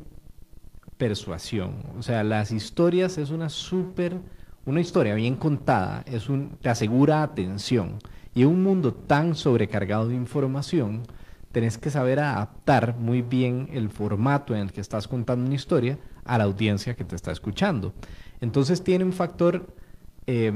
[0.97, 1.83] persuasión.
[1.97, 4.19] O sea, las historias es una súper,
[4.65, 7.99] una historia bien contada, es un, te asegura atención.
[8.33, 11.03] Y en un mundo tan sobrecargado de información,
[11.51, 15.99] tenés que saber adaptar muy bien el formato en el que estás contando una historia
[16.25, 17.93] a la audiencia que te está escuchando.
[18.41, 19.67] Entonces tiene un factor,
[20.25, 20.51] eh,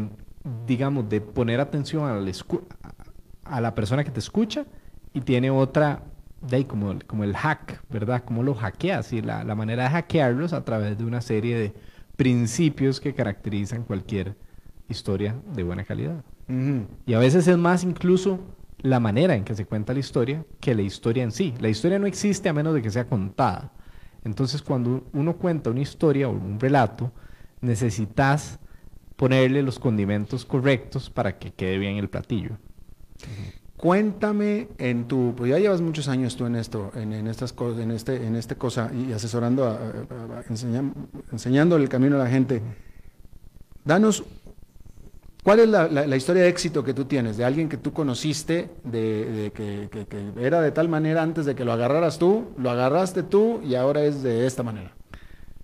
[0.66, 2.32] digamos, de poner atención a la,
[3.44, 4.66] a la persona que te escucha
[5.14, 6.02] y tiene otra,
[6.42, 8.24] de ahí como, como el hack, ¿verdad?
[8.26, 11.74] Cómo lo hackeas y la, la manera de hackearlos a través de una serie de
[12.18, 14.36] principios que caracterizan cualquier
[14.90, 16.26] historia de buena calidad.
[17.06, 18.40] Y a veces es más incluso
[18.80, 21.54] la manera en que se cuenta la historia que la historia en sí.
[21.60, 23.72] La historia no existe a menos de que sea contada.
[24.24, 27.12] Entonces, cuando uno cuenta una historia o un relato,
[27.62, 28.60] necesitas
[29.16, 32.58] ponerle los condimentos correctos para que quede bien el platillo.
[33.78, 37.80] Cuéntame en tu, pues ya llevas muchos años tú en esto, en, en estas cosas,
[37.82, 40.94] en este, en este cosa y asesorando, a, a- a- enseñan-
[41.32, 42.62] enseñando el camino a la gente.
[43.86, 44.24] Danos,
[45.44, 49.52] ¿cuál es la, historia de éxito que tú tienes de alguien que tú conociste, de,
[49.54, 53.76] que era de tal manera antes de que lo agarraras tú, lo agarraste tú y
[53.76, 54.92] ahora es de esta manera?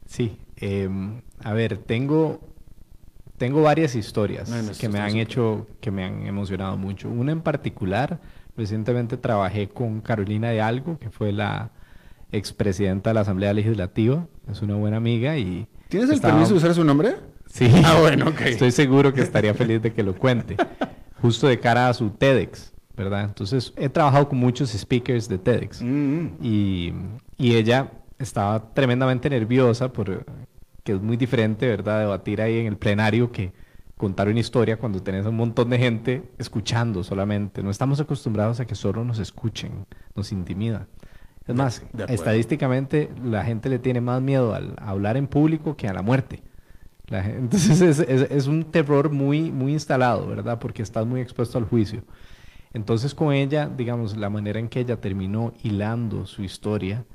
[0.05, 2.41] Sí, em, a ver, tengo,
[3.43, 7.09] tengo varias historias que me han hecho, que me han emocionado mucho.
[7.09, 8.21] Una en particular,
[8.55, 11.71] recientemente trabajé con Carolina de Algo, que fue la
[12.31, 15.67] expresidenta de la Asamblea Legislativa, es una buena amiga y...
[15.89, 17.15] ¿Tienes el estaba- permiso de usar su nombre?
[17.47, 18.41] Sí, Ah, bueno, ok.
[18.41, 20.55] estoy seguro que estaría feliz de que lo cuente,
[21.21, 23.25] justo de cara a su TEDx, ¿verdad?
[23.25, 25.81] Entonces, he trabajado con muchos speakers de TEDx.
[25.81, 26.93] Mm, Y,
[27.37, 30.25] y ella estaba tremendamente nerviosa por
[30.83, 31.99] que es muy diferente, ¿verdad?
[32.01, 33.53] Debatir ahí en el plenario que
[33.97, 37.63] contar una historia cuando tenés un montón de gente escuchando solamente.
[37.63, 40.87] No estamos acostumbrados a que solo nos escuchen, nos intimida.
[41.47, 45.87] Es más, estadísticamente la gente le tiene más miedo al a hablar en público que
[45.87, 46.43] a la muerte.
[47.07, 50.59] La entonces es, es- es un terror muy, muy instalado, ¿verdad?
[50.59, 52.03] Porque estás muy expuesto al juicio.
[52.73, 57.05] Entonces con ella, digamos, la manera en que ella terminó hilando su historia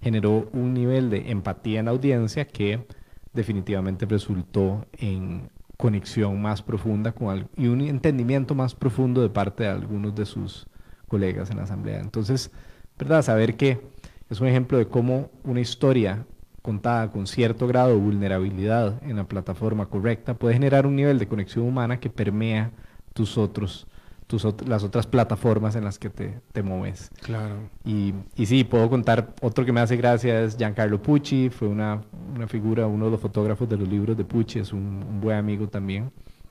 [0.00, 2.86] generó un nivel de empatía en la audiencia que
[3.32, 9.62] definitivamente resultó en conexión más profunda con al- y un entendimiento más profundo de parte
[9.64, 10.66] de algunos de sus
[11.06, 12.00] colegas en la asamblea.
[12.00, 12.50] Entonces,
[12.98, 13.22] ¿verdad?
[13.22, 13.80] Saber que
[14.28, 16.26] es un ejemplo de cómo una historia
[16.62, 21.28] contada con cierto grado de vulnerabilidad en la plataforma correcta puede generar un nivel de
[21.28, 22.72] conexión humana que permea
[23.14, 23.86] tus otros,
[24.26, 27.10] tus ot- las otras plataformas en las que te, te mueves.
[27.22, 27.54] claro.
[27.84, 32.02] Y, y sí, puedo contar, otro que me hace gracia es Giancarlo Pucci, fue una,
[32.38, 35.36] una figura, uno de los fotógrafos de los libros de Pucci, es un, un buen
[35.36, 36.10] amigo también,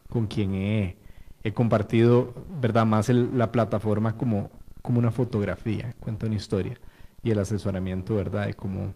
[0.09, 0.97] con quien he,
[1.43, 2.85] he compartido, ¿verdad?
[2.85, 4.49] Más el- la plataforma como,
[4.81, 6.75] como una fotografía, cuenta una historia,
[7.23, 8.47] y el asesoramiento, ¿verdad?
[8.47, 8.93] De cómo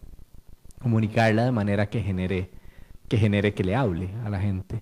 [0.81, 2.49] comunicarla de manera que genere
[3.07, 4.81] que genere que le hable a la gente.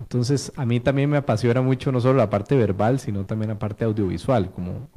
[0.00, 3.58] Entonces, a mí también me apasiona mucho no solo la parte verbal, sino también la
[3.58, 4.88] parte audiovisual, como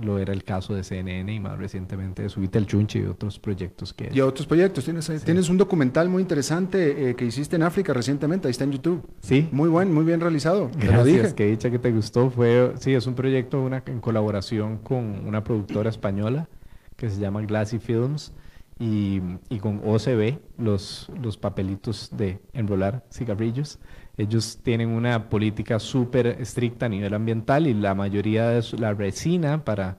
[0.00, 3.38] lo era el caso de CNN y más recientemente de Subite el Chunche y otros
[3.38, 4.08] proyectos que...
[4.12, 4.84] Y otros proyectos.
[4.84, 8.48] Tienes, ahí- tienes un documental muy interesante eh, que hiciste en África recientemente.
[8.48, 9.06] Ahí está en YouTube.
[9.20, 10.68] Sí, Muy buen, muy bien realizado.
[10.68, 11.34] Te lo gracias, dije.
[11.34, 12.30] que dicha que te gustó.
[12.30, 16.48] Fue, sí, es un proyecto una, en colaboración con una productora española
[16.96, 18.32] que se llama Glassy Films
[18.78, 23.78] y, y con OCB, los, los papelitos de enrolar cigarrillos.
[24.16, 29.64] Ellos tienen una política súper estricta a nivel ambiental y la mayoría de la resina
[29.64, 29.96] para,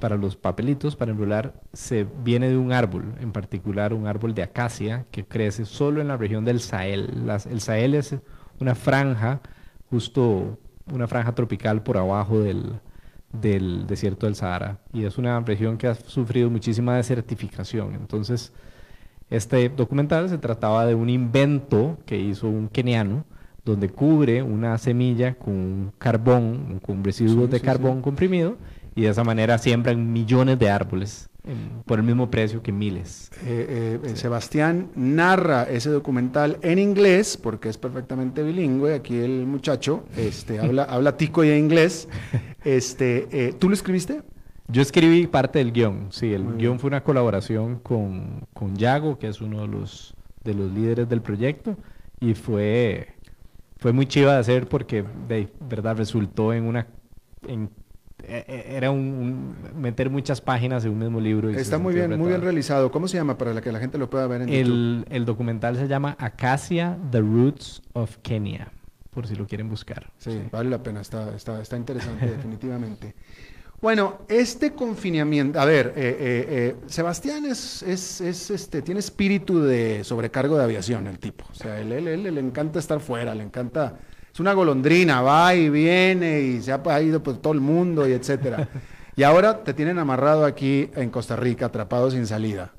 [0.00, 4.42] para los papelitos, para enrolar, se viene de un árbol, en particular un árbol de
[4.42, 7.30] acacia que crece solo en la región del Sahel.
[7.48, 8.16] El Sahel es
[8.60, 9.40] una franja,
[9.88, 10.58] justo
[10.92, 12.80] una franja tropical por abajo del,
[13.32, 17.94] del desierto del Sahara y es una región que ha sufrido muchísima desertificación.
[17.94, 18.52] Entonces,
[19.30, 23.24] este documental se trataba de un invento que hizo un keniano
[23.64, 28.56] donde cubre una semilla con carbón, con residuos Sí, de sí, carbón comprimido
[28.94, 33.30] y de esa manera siembran millones de árboles en- por el mismo precio que miles.
[33.44, 38.94] Eh, eh, Sebastián narra ese documental en inglés, porque es perfectamente bilingüe.
[38.94, 42.08] Aquí el muchacho este, habla, habla tico y inglés.
[42.64, 44.22] Este, eh, ¿Tú lo escribiste?
[44.68, 46.58] Yo escribí parte del guion, sí, el Muy bien.
[46.58, 51.06] guion fue una colaboración con, con Yago, que es uno de los, de los líderes
[51.08, 51.76] del proyecto,
[52.20, 53.08] y fue,
[53.84, 56.86] fue muy chiva de hacer porque, de verdad, resultó en una...
[57.46, 57.68] en-
[58.26, 61.50] e- e- era un, un- meter muchas páginas en un mismo libro.
[61.50, 62.90] y se Está muy bien, muy bien realizado.
[62.90, 64.58] ¿Cómo se llama para la que la gente lo pueda ver en YouTube?
[64.58, 68.72] El, el documental se llama Acacia, The Roots of Kenya,
[69.10, 70.10] por si lo quieren buscar.
[70.16, 73.14] Sí, vale la pena, está, está, está interesante definitivamente.
[73.84, 79.60] Bueno, este confinamiento, a ver, eh, eh, eh, Sebastián es, es, es, este, tiene espíritu
[79.60, 81.44] de sobrecargo de aviación, el tipo.
[81.50, 83.98] O sea, él, él- él le encanta estar fuera, le encanta,
[84.32, 88.12] es una golondrina, va y viene y se ha, ido por todo el mundo y
[88.12, 88.70] etcétera.
[89.16, 92.72] Y ahora te tienen amarrado aquí en Costa Rica, atrapado sin salida.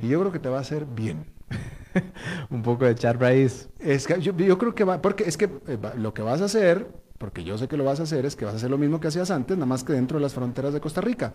[0.00, 1.26] Y yo creo que te va a hacer bien.
[2.48, 3.68] Un poco de echar raíz.
[3.78, 6.46] Es que yo, yo creo que va, porque es que eh, lo que vas a
[6.46, 6.86] hacer,
[7.18, 9.00] porque yo sé que lo vas a hacer, es que vas a hacer lo mismo
[9.00, 11.34] que hacías antes, nada más que dentro de las fronteras de Costa Rica.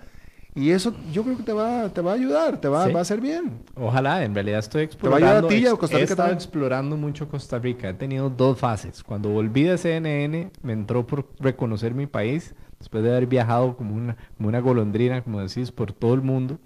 [0.54, 2.92] Y eso yo creo que te va, te va a ayudar, te va, Sí.
[2.92, 3.60] va a hacer bien.
[3.76, 5.26] Ojalá, en realidad estoy va a explorando.
[5.26, 6.38] ayudar a ti a ex- Costa He Rica estado también.
[6.38, 7.88] explorando mucho Costa Rica.
[7.90, 9.02] He tenido dos fases.
[9.02, 13.96] Cuando volví de CNN, me entró por reconocer mi país, después de haber viajado como
[13.96, 16.60] una, como una golondrina, como decís, por todo el mundo.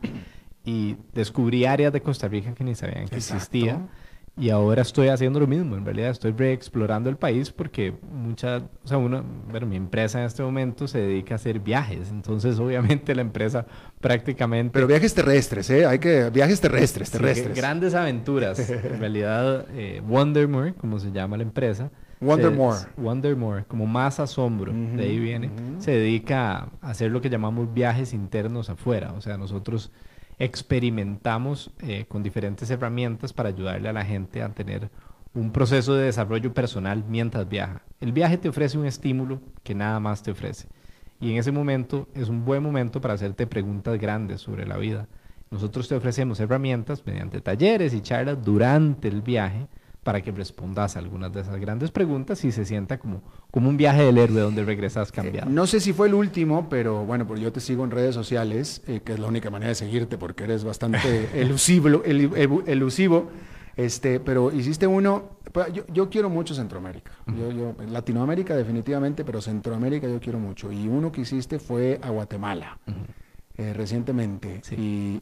[0.63, 3.35] Y descubrí áreas de Costa Rica que ni sabían que Exacto.
[3.37, 3.87] existía.
[4.37, 5.77] Y ahora estoy haciendo lo mismo.
[5.77, 10.25] En realidad estoy reexplorando el país porque mucha, o sea, una, bueno, mi empresa en
[10.25, 12.09] este momento se dedica a hacer viajes.
[12.11, 13.65] Entonces, obviamente, la empresa
[14.01, 15.85] prácticamente Pero viajes terrestres, ¿eh?
[15.85, 17.55] Hay que, viajes terrestres, Sí, terrestres.
[17.55, 18.69] grandes aventuras.
[18.69, 21.89] En realidad, eh, Wondermore, como se llama la empresa.
[22.19, 22.77] Wondermore.
[22.77, 25.49] se- Wondermore, como más asombro, de ahí viene.
[25.79, 29.13] Se dedica a hacer lo que llamamos viajes internos afuera.
[29.13, 29.91] O sea, nosotros
[30.39, 34.89] experimentamos eh, con diferentes herramientas para ayudarle a la gente a tener
[35.33, 37.81] un proceso de desarrollo personal mientras viaja.
[37.99, 40.67] El viaje te ofrece un estímulo que nada más te ofrece.
[41.19, 45.07] Y en ese momento es un buen momento para hacerte preguntas grandes sobre la vida.
[45.51, 49.67] Nosotros te ofrecemos herramientas mediante talleres y charlas durante el viaje
[50.05, 53.75] para que respondas a algunas de esas grandes preguntas y se sienta como, como un
[53.75, 55.49] viaje del héroe donde regresas cambiado.
[55.49, 58.13] Eh, No sé si fue el último, pero bueno, pues yo te sigo en redes
[58.13, 60.99] sociales, eh, que es la única manera de seguirte porque eres bastante
[61.41, 63.31] elusivo, elu- ebu- elusivo.
[63.77, 67.11] Este, pero hiciste uno, pues, yo, yo quiero mucho Centroamérica.
[67.27, 70.71] Yo, yo, Latinoamérica definitivamente, pero Centroamérica yo quiero mucho.
[70.71, 72.77] Y uno que hiciste fue a Guatemala.
[73.57, 74.75] Eh, recientemente Sí.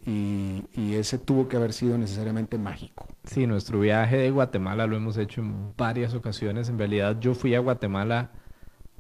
[0.06, 3.08] y, y- y ese tuvo que haber sido necesariamente mágico.
[3.26, 6.70] Sí, nuestro viaje de Guatemala lo hemos hecho en varias ocasiones.
[6.70, 8.32] En realidad yo fui a Guatemala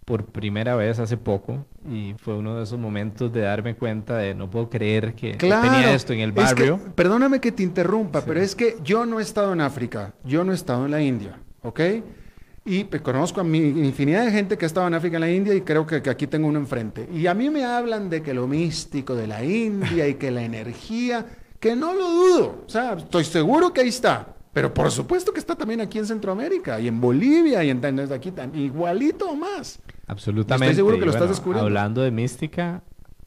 [0.05, 4.35] por primera vez hace poco y fue uno de esos momentos de darme cuenta de
[4.35, 6.79] no puedo creer que que tenía esto en el es que- barrio.
[6.93, 10.51] perdóname que te interrumpa, pero es que yo no he estado en África, yo no
[10.51, 11.79] he estado en la India, ¿ok?
[12.65, 15.31] Y pues, conozco a mi infinidad de gente que ha estado en África, en la
[15.31, 17.09] India, y creo que, que aquí tengo uno enfrente.
[17.13, 20.43] Y a mí me hablan de que lo místico de la India y que la
[20.43, 21.25] energía,
[21.59, 22.63] que no lo dudo.
[22.65, 24.27] O sea, estoy seguro que ahí está.
[24.53, 28.13] Pero por supuesto que está también aquí en Centroamérica y en Bolivia y en desde
[28.13, 29.79] aquí tan- igualito o más.
[30.05, 30.65] Absolutamente.
[30.67, 31.65] Estoy seguro que Y lo estás descubriendo.
[31.65, 32.83] Hablando de mística,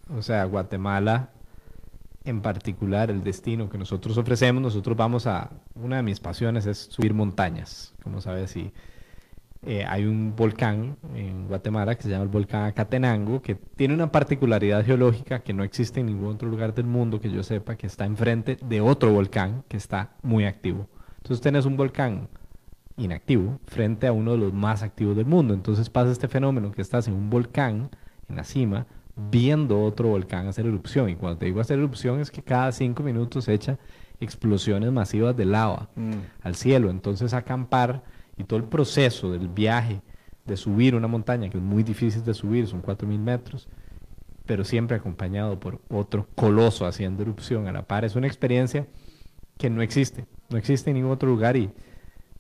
[0.09, 1.31] o sea, Guatemala
[2.27, 6.79] en particular, el destino que nosotros ofrecemos, nosotros vamos a, una de mis pasiones es
[6.79, 8.73] subir montañas, como sabes, y
[9.65, 14.13] eh, hay un volcán en Guatemala que se llama el volcán Acatenango, que tiene una
[14.13, 17.87] particularidad geológica que no existe en ningún otro lugar del mundo que yo sepa, que
[17.87, 20.89] está enfrente de otro volcán que está muy activo.
[21.19, 22.29] Entonces tenés un volcán
[22.97, 25.55] inactivo frente a uno de los más activos del mundo.
[25.55, 27.91] Entonces pasa este fenómeno que estás en un volcán,
[28.29, 28.87] en la cima,
[29.17, 31.09] viendo otro volcán hacer erupción.
[31.11, 33.79] Y cuando te digo hacer erupción es que cada cinco minutos echa
[34.21, 35.89] explosiones masivas de lava
[36.43, 36.91] al cielo.
[36.91, 38.03] Entonces acampar
[38.37, 40.03] y todo el proceso del viaje
[40.45, 43.69] de subir una montaña, que es muy difícil de subir, son 4.000 metros,
[44.47, 48.05] pero siempre acompañado por otro coloso haciendo erupción a la par.
[48.05, 48.87] Es una experiencia
[49.59, 51.71] que no existe, no existe en ningún otro lugar y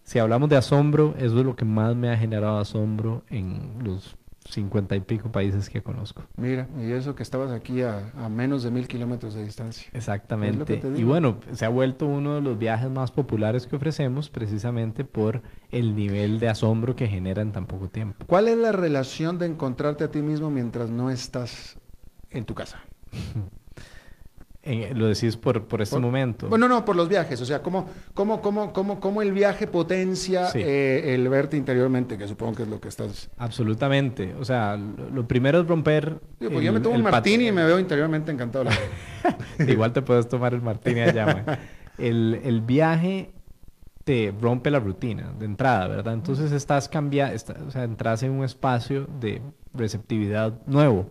[0.04, 4.16] si hablamos de asombro, eso es lo que más me ha generado asombro en los
[4.48, 6.24] cincuenta y pico países que conozco.
[6.36, 9.88] Mira, y eso que estabas aquí a, a menos de mil kilómetros de distancia.
[9.92, 10.76] Exactamente.
[10.76, 15.04] te Y bueno, se ha vuelto uno de los viajes más populares que ofrecemos precisamente
[15.04, 18.24] por el nivel de asombro que genera en tan poco tiempo.
[18.26, 21.78] ¿Cuál es la relación de encontrarte a ti mismo mientras no estás
[22.30, 22.80] en tu casa?
[24.66, 26.48] En- lo decís por, por este Por- momento.
[26.48, 27.40] Bueno, no, por los viajes.
[27.40, 30.58] O sea, ¿cómo, cómo, cómo, cómo, cómo el viaje potencia Sí.
[30.60, 32.18] eh, el verte interiormente?
[32.18, 33.30] Que supongo que es lo que estás...
[33.38, 34.34] Absolutamente.
[34.40, 36.18] O sea, lo, lo primero es romper.
[36.40, 38.64] Digo, porque yo me el- tomo un el martini y me veo interiormente encantado.
[38.64, 38.72] la.
[39.72, 41.60] Igual te puedes tomar el martini allá.
[41.98, 43.30] El, el viaje
[44.04, 46.14] te rompe la rutina de entrada, ¿verdad?
[46.14, 47.34] Entonces estás cambiando,
[47.66, 49.42] o sea, entras en un espacio de
[49.74, 51.06] receptividad nuevo.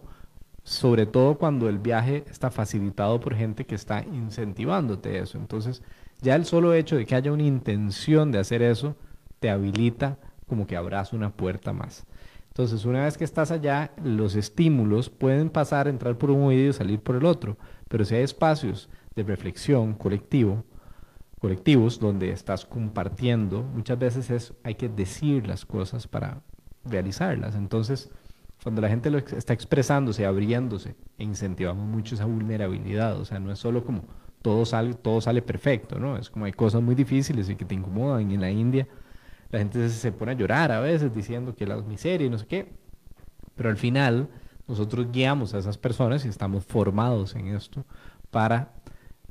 [0.66, 5.38] Sobre todo cuando el viaje está facilitado por gente que está incentivándote eso.
[5.38, 5.84] Entonces,
[6.22, 8.96] ya el solo hecho de que haya una intención de hacer eso
[9.40, 12.08] te habilita como que abras una puerta más.
[12.48, 16.74] Entonces, una vez que estás allá, los estímulos pueden pasar, entrar por un oído y
[16.74, 17.58] salir por el otro.
[17.88, 20.64] Pero si hay espacios de reflexión colectivo,
[21.40, 26.42] colectivos donde estás compartiendo, muchas veces es, hay que decir las cosas para
[26.86, 27.54] realizarlas.
[27.54, 28.10] Entonces,
[28.66, 33.16] cuando la gente lo está expresándose, abriéndose, incentivamos mucho esa vulnerabilidad.
[33.20, 34.06] O sea, no es solo como
[34.42, 36.18] todo sale, todo sale perfecto, ¿no?
[36.18, 38.32] Es como hay cosas muy difíciles y que te incomodan.
[38.32, 38.88] Y en la India
[39.52, 42.48] la gente se, pone a llorar a veces diciendo que la miseria y no sé
[42.48, 42.74] qué.
[43.54, 44.30] Pero al final
[44.68, 47.86] nosotros guiamos a esas personas y estamos formados en esto
[48.32, 48.74] para,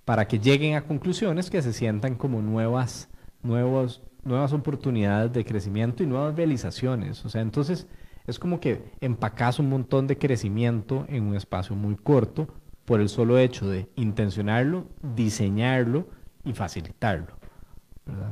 [0.04, 3.08] para que lleguen a conclusiones que se sientan como nuevas,
[3.42, 7.24] nuevos, nuevas oportunidades de crecimiento y nuevas realizaciones.
[7.24, 7.88] O sea, entonces
[8.26, 12.48] es como que empacas un montón de crecimiento en un espacio muy corto
[12.84, 16.08] por el solo hecho de intencionarlo, diseñarlo
[16.44, 17.36] y facilitarlo.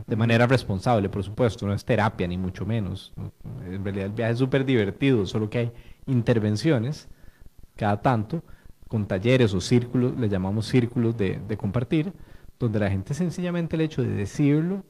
[0.06, 3.14] De manera responsable, por supuesto, no es terapia ni mucho menos.
[3.64, 5.72] En realidad el viaje es súper divertido, solo que hay
[6.06, 7.08] intervenciones
[7.74, 8.42] cada tanto
[8.88, 12.12] con talleres o círculos, le llamamos círculos de, compartir,
[12.58, 14.84] donde la gente sencillamente el hecho de decirlo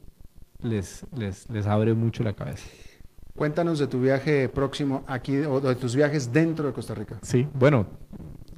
[0.61, 2.67] les, les, les abre mucho la cabeza.
[3.37, 7.19] Cuéntanos de tu viaje próximo aquí o de tus viajes dentro de Costa Rica.
[7.23, 7.87] Sí, bueno,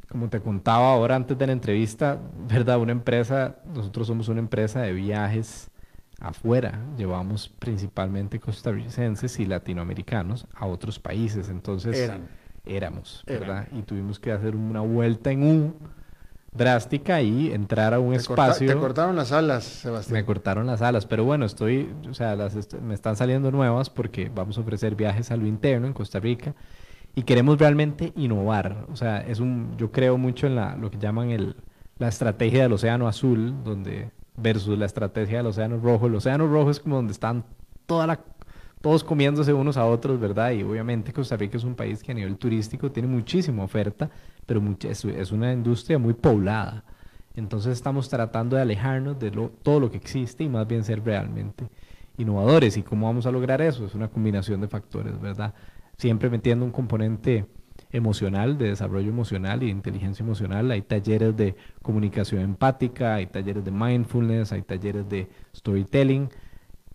[0.09, 2.19] como te contaba ahora antes de la entrevista,
[2.49, 2.79] ¿verdad?
[2.79, 5.71] Una empresa, nosotros somos una empresa de viajes
[6.21, 12.11] afuera, llevamos principalmente costarricenses y latinoamericanos a otros países, entonces
[12.65, 13.69] éramos, ¿verdad?
[13.73, 15.75] Y tuvimos que hacer una vuelta en un
[16.55, 18.69] drástica y entrar a un espacio.
[18.69, 20.15] te cortaron las alas, Sebastián.
[20.15, 24.31] Me cortaron las alas, pero bueno, estoy, o sea, las me están saliendo nuevas porque
[24.33, 26.55] vamos a ofrecer viajes a lo interno en Costa Rica
[27.15, 28.87] y queremos realmente innovar.
[28.93, 31.57] O sea, es un, yo creo mucho en la, lo que llaman el,
[31.99, 36.07] la estrategia del océano azul, donde versus la estrategia del océano rojo.
[36.07, 37.45] El océano rojo es como donde están
[37.87, 38.21] toda la
[38.81, 40.51] todos comiéndose unos a otros, ¿verdad?
[40.51, 44.11] Y obviamente Costa Rica es un país que a nivel turístico tiene muchísima oferta,
[44.47, 46.85] pero es, una industria muy poblada.
[47.35, 49.31] Entonces estamos tratando de alejarnos de
[49.63, 51.69] todo lo que existe y más bien ser realmente
[52.17, 52.77] innovadores.
[52.77, 53.85] ¿Y cómo vamos a lograr eso?
[53.87, 55.55] Es una combinación de factores, ¿verdad?
[55.97, 57.47] Siempre metiendo un componente
[57.91, 60.71] emocional, de desarrollo emocional y de inteligencia emocional.
[60.71, 66.29] Hay talleres de comunicación empática, hay talleres de mindfulness, hay talleres de storytelling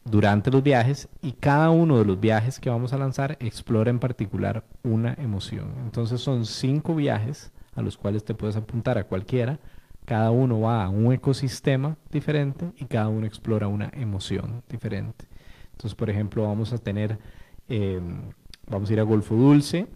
[0.05, 3.99] durante los viajes y cada uno de los viajes que vamos a lanzar explora en
[3.99, 5.73] particular una emoción.
[5.83, 9.59] Entonces son cinco viajes a los cuales te puedes apuntar a cualquiera.
[10.05, 15.25] Cada uno va a un ecosistema diferente y cada uno explora una emoción diferente.
[15.71, 17.19] Entonces, por ejemplo, vamos a tener,
[17.67, 18.31] em,
[18.67, 19.87] vamos a ir a Golfo Dulce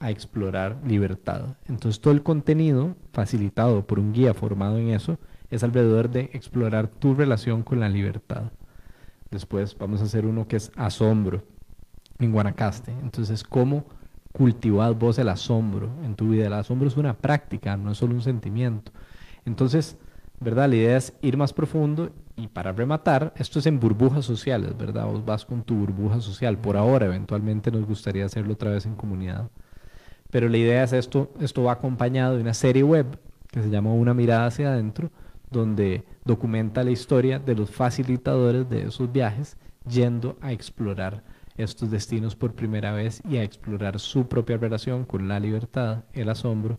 [0.00, 1.56] a explorar libertad.
[1.68, 5.18] Entonces, todo el contenido facilitado por un guía formado en eso
[5.50, 8.50] es alrededor de explorar tu relación con la libertad.
[9.30, 11.42] Después vamos a hacer uno que es asombro
[12.18, 12.92] en Guanacaste.
[13.02, 13.84] Entonces, ¿cómo
[14.32, 16.46] cultivar vos el asombro en tu vida?
[16.46, 18.92] El asombro es una práctica, no es solo un sentimiento.
[19.44, 19.96] Entonces,
[20.40, 20.68] ¿verdad?
[20.68, 25.06] La idea es ir más profundo y para rematar, esto es en burbujas sociales, ¿verdad?
[25.06, 26.58] Vos vas con tu burbuja social.
[26.58, 29.50] Por ahora, eventualmente nos gustaría hacerlo otra vez en comunidad.
[30.30, 33.18] Pero la idea es esto, esto va acompañado de una serie web
[33.48, 35.10] que se llama Una mirada hacia adentro,
[35.50, 41.24] donde documenta la historia de los facilitadores de esos viajes yendo a explorar
[41.56, 46.28] estos destinos por primera vez y a explorar su propia relación con la libertad, el
[46.28, 46.78] asombro,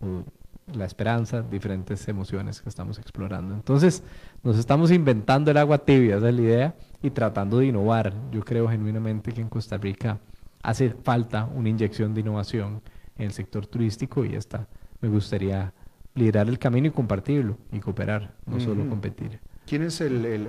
[0.00, 0.24] o
[0.72, 3.54] la esperanza, diferentes emociones que estamos explorando.
[3.54, 4.04] Entonces,
[4.42, 8.12] nos estamos inventando el agua tibia, esa es la idea, y tratando de innovar.
[8.30, 10.18] Yo creo genuinamente que en Costa Rica
[10.62, 12.82] hace falta una inyección de innovación
[13.16, 14.68] en el sector turístico y esta
[15.00, 15.72] me gustaría
[16.14, 19.40] liderar el camino y compartirlo y cooperar, no solo competir.
[19.66, 20.46] ¿Quién es el,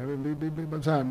[0.71, 1.05] o sea,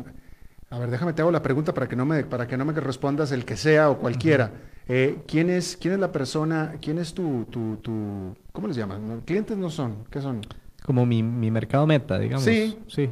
[0.69, 2.73] a ver, déjame te hago la pregunta para que no me para que no me
[2.73, 4.51] respondas el que sea o cualquiera.
[4.87, 9.21] Eh, ¿quién es quién es la persona, quién es tu tu, tu ¿cómo les llaman?
[9.25, 10.41] Clientes no son, ¿qué son?
[10.83, 12.43] Como mi, mi mercado meta, digamos.
[12.43, 12.77] Sí.
[12.87, 13.09] Sí.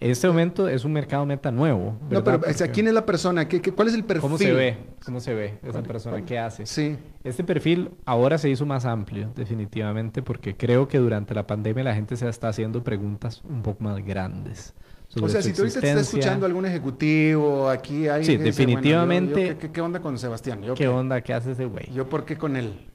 [0.00, 1.98] En este momento es un mercado meta nuevo.
[2.08, 2.40] No, pero
[2.72, 3.46] ¿quién es la persona?
[3.46, 4.22] ¿Qué, cuál es el perfil?
[4.22, 4.78] ¿Cómo se ve?
[5.04, 6.24] ¿Cómo se ve esa persona?
[6.24, 6.64] ¿Qué hace?
[6.64, 6.96] Sí.
[7.22, 11.94] Este perfil ahora se hizo más amplio, definitivamente, porque creo que durante la pandemia la
[11.94, 14.74] gente se está haciendo preguntas un poco más grandes.
[15.20, 18.24] O sea, si tú ahorita estás escuchando algún ejecutivo, aquí hay...
[18.24, 19.58] Sí, definitivamente...
[19.58, 20.62] ¿qué, onda con Sebastián?
[20.76, 21.20] ¿Qué, onda?
[21.20, 21.92] ¿Qué hace ese güey?
[21.92, 22.89] ¿Yo por qué con él?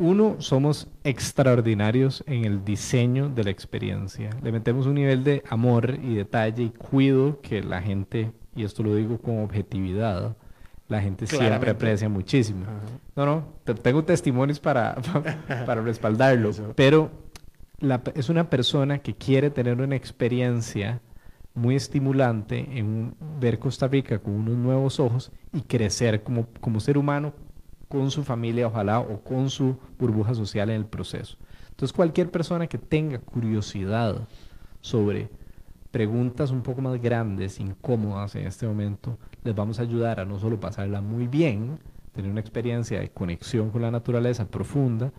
[0.00, 4.30] Uno, somos extraordinarios en el diseño de la experiencia.
[4.42, 8.82] Le metemos un nivel de amor y detalle y cuido que la gente, y esto
[8.82, 10.34] lo digo con objetividad,
[10.88, 12.64] la gente siempre aprecia muchísimo.
[13.14, 13.44] No, no,
[13.82, 14.94] tengo testimonios para,
[15.66, 17.10] para respaldarlo, pero
[18.14, 21.02] es una persona que quiere tener una experiencia
[21.52, 26.96] muy estimulante en ver Costa Rica con unos nuevos ojos y crecer como, como ser
[26.96, 27.34] humano
[27.90, 31.36] con su familia, ojalá, o con su burbuja social en el proceso.
[31.70, 34.28] Entonces, cualquier persona que tenga curiosidad
[34.80, 35.28] sobre
[35.90, 40.38] preguntas un poco más grandes, incómodas en este momento, les vamos a ayudar a no
[40.38, 41.80] solo pasarla muy bien,
[42.12, 45.12] tener una experiencia de conexión con la naturaleza profunda,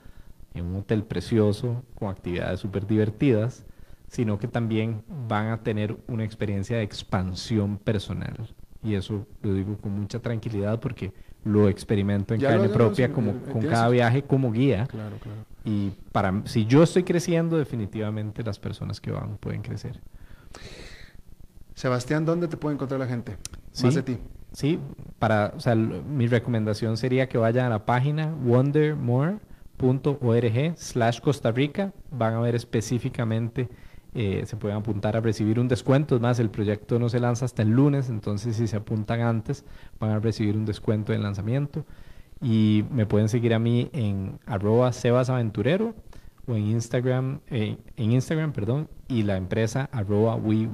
[0.53, 3.65] en un hotel precioso, con actividades súper divertidas,
[4.07, 8.55] sino que también van a tener una experiencia de expansión personal.
[8.82, 11.11] Y eso lo digo con mucha tranquilidad porque
[11.43, 14.87] lo experimento en carne propia como, con cada viaje como guía.
[14.87, 15.39] Claro, claro.
[15.63, 19.99] Y para si yo estoy creciendo, definitivamente las personas que van pueden crecer.
[21.75, 23.37] Sebastián, ¿dónde te puede encontrar la gente?
[23.83, 24.17] Más de ti.
[24.51, 24.79] Sí,
[25.17, 29.39] para, o sea, mi recomendación sería que vayan a la página wondermore.org
[30.75, 31.93] slash Costa Rica.
[32.11, 33.69] Van a ver específicamente
[34.14, 36.16] eh, se pueden apuntar a recibir un descuento.
[36.16, 39.64] Es más, el proyecto no se lanza hasta el lunes, entonces si se apuntan antes
[39.99, 41.86] van a recibir un descuento en lanzamiento.
[42.41, 45.93] Y me pueden seguir a mí en arroba sebasaventurero
[46.47, 50.68] o en Instagram, eh, en Instagram, perdón, y la empresa arroba we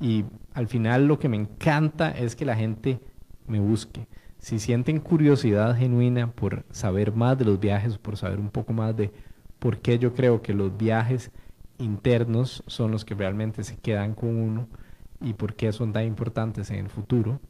[0.00, 3.00] Y al final lo que me encanta es que la gente
[3.46, 4.06] me busque.
[4.38, 8.96] Si sienten curiosidad genuina por saber más de los viajes, por saber un poco más
[8.96, 9.10] de
[9.58, 11.32] por qué yo creo que los viajes
[11.78, 14.68] internos son los que realmente se quedan con uno
[15.20, 17.40] y por qué son tan importantes en el futuro,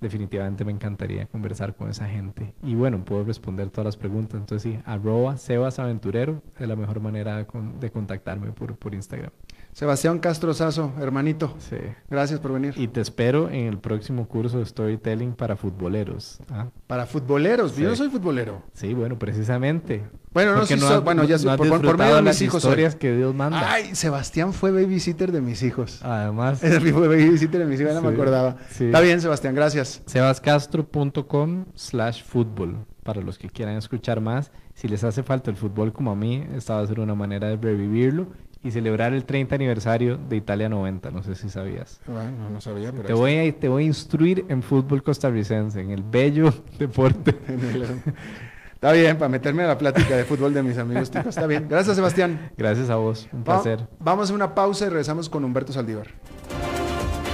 [0.00, 2.54] definitivamente me encantaría conversar con esa gente.
[2.62, 4.40] Y bueno, puedo responder todas las preguntas.
[4.40, 9.30] Entonces sí, arroba Sebas Aventurero es la mejor manera de, contactarme por, por Instagram.
[9.74, 11.52] Sebastián Castro Sazo, hermanito.
[11.58, 11.76] Sí.
[12.08, 12.74] Gracias por venir.
[12.76, 16.38] Y te espero en el próximo curso de storytelling para futboleros.
[16.48, 16.68] ¿ah?
[16.86, 17.76] Para futboleros.
[17.76, 18.62] Yo no soy futbolero.
[18.72, 20.04] Sí, bueno, precisamente.
[20.32, 22.62] Bueno, no, no bueno, ya no por, por, medio de mis hijos.
[22.62, 23.72] historias que Dios manda.
[23.72, 26.00] Ay, Sebastián fue babysitter de mis hijos.
[26.04, 26.60] Además.
[26.60, 28.56] fue babysitter de mis hijos, no me acordaba.
[28.70, 30.02] Está bien, Sebastián, gracias.
[30.06, 34.52] sebascastro.com slash fútbol para los que quieran escuchar más.
[34.74, 37.48] Si les hace falta el fútbol como a mí, esta va a ser una manera
[37.48, 38.28] de revivirlo
[38.64, 41.10] y celebrar el 30 aniversario de Italia 90.
[41.10, 42.00] No sé si sabías.
[42.06, 43.04] Bueno, no sabía, pero...
[43.04, 47.36] Te voy, a, te voy a instruir en fútbol costarricense, en el bello deporte.
[48.74, 51.28] Está bien, para meterme a la plática de fútbol de mis amigos ticos.
[51.28, 51.66] Está bien.
[51.68, 52.50] Gracias, Sebastián.
[52.56, 53.28] Gracias a vos.
[53.32, 53.86] Un placer.
[53.98, 56.08] vamos a una pausa y regresamos con Humberto Saldívar.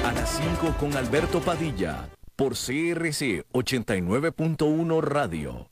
[0.05, 5.71] A las 5 con Alberto Padilla, por CRC 89.1 Radio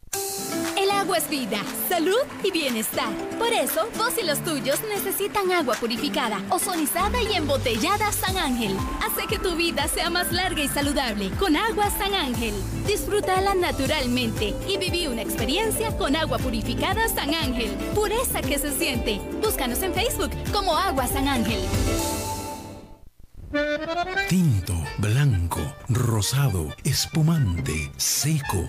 [1.08, 3.08] agua es vida, salud y bienestar.
[3.38, 8.76] Por eso, vos y los tuyos necesitan agua purificada, ozonizada y embotellada San Ángel.
[9.02, 12.52] Hace que tu vida sea más larga y saludable con agua San Ángel.
[12.86, 17.70] Disfrútala naturalmente y viví una experiencia con agua purificada San Ángel.
[17.94, 19.18] Pureza que se siente.
[19.42, 21.60] Búscanos en Facebook como Agua San Ángel.
[24.28, 28.68] Tinto, blanco, rosado, espumante, seco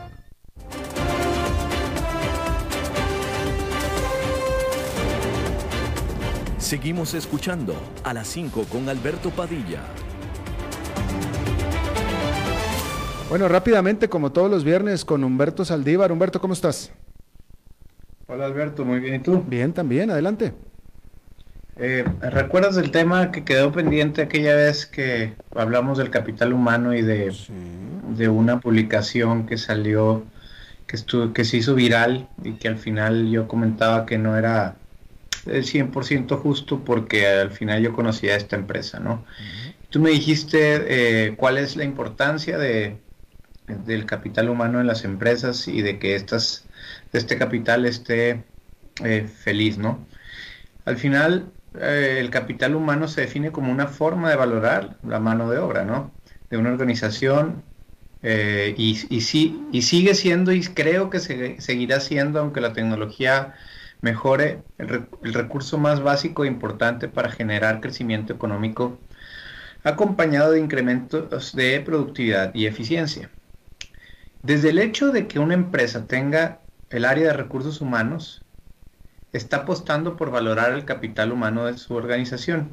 [6.71, 9.81] Seguimos escuchando a las 5 con Alberto Padilla.
[13.27, 16.13] Bueno, rápidamente, como todos los viernes, con Humberto Saldívar.
[16.13, 16.93] Humberto, ¿cómo estás?
[18.25, 19.15] Hola Alberto, muy bien.
[19.15, 19.43] ¿Y tú?
[19.45, 20.53] Bien, también, adelante.
[21.75, 27.01] Eh, ¿Recuerdas el tema que quedó pendiente aquella vez que hablamos del capital humano y
[27.01, 27.35] de,
[28.15, 30.23] de una publicación que salió,
[30.87, 34.77] que, estuvo, que se hizo viral y que al final yo comentaba que no era
[35.45, 39.25] el 100% justo porque al final yo conocía esta empresa, ¿no?
[39.89, 42.97] Tú me dijiste eh, cuál es la importancia de,
[43.67, 46.65] del capital humano en las empresas y de que estas,
[47.11, 48.43] de este capital esté
[49.03, 50.05] eh, feliz, ¿no?
[50.85, 55.49] Al final, eh, el capital humano se define como una forma de valorar la mano
[55.49, 56.11] de obra, ¿no?
[56.49, 57.63] De una organización
[58.23, 63.55] y, y, sí, y sigue siendo y creo que seguirá siendo, aunque la tecnología
[64.01, 68.99] mejore el, recurso más básico e importante para generar crecimiento económico
[69.83, 73.29] acompañado de incrementos de productividad y eficiencia.
[74.43, 78.43] Desde el hecho de que una empresa tenga el área de recursos humanos,
[79.33, 82.71] está apostando por valorar el capital humano de su organización.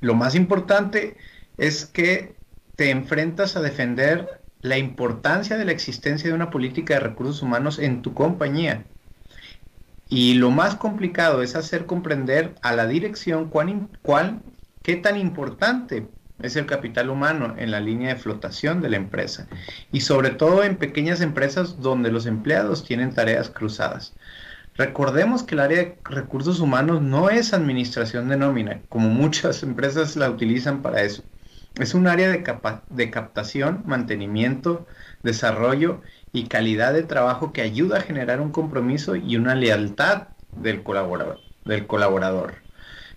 [0.00, 1.16] Lo más importante
[1.56, 2.34] es que
[2.76, 7.78] te enfrentas a defender la importancia de la existencia de una política de recursos humanos
[7.78, 8.84] en tu compañía.
[10.08, 14.40] Y lo más complicado es hacer comprender a la dirección cuán, cuál,
[14.82, 16.08] qué tan importante
[16.40, 19.48] es el capital humano en la línea de flotación de la empresa.
[19.92, 24.14] Y sobre todo en pequeñas empresas donde los empleados tienen tareas cruzadas.
[24.76, 30.16] Recordemos que el área de recursos humanos no es administración de nómina, como muchas empresas
[30.16, 31.24] la utilizan para eso.
[31.78, 32.44] Es un área de,
[32.90, 34.86] de captación, mantenimiento,
[35.22, 36.00] desarrollo
[36.32, 41.40] y calidad de trabajo que ayuda a generar un compromiso y una lealtad del colaborador.
[41.64, 42.54] Del colaborador.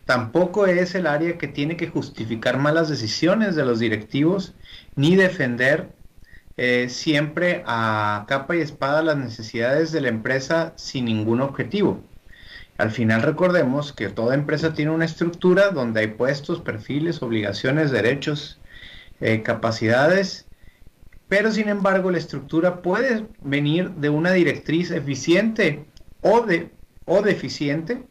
[0.06, 4.54] Tampoco es el área que tiene que justificar malas decisiones de los directivos
[4.96, 5.90] ni defender
[6.58, 12.04] eh, siempre a capa y espada las necesidades de la empresa sin ningún objetivo.
[12.78, 18.60] Al final recordemos que toda empresa tiene una estructura donde hay puestos, perfiles, obligaciones, derechos,
[19.22, 20.48] eh, capacidades,
[21.32, 25.86] pero sin embargo la estructura puede venir de una directriz eficiente
[26.20, 26.74] o, de,
[27.06, 28.04] o deficiente,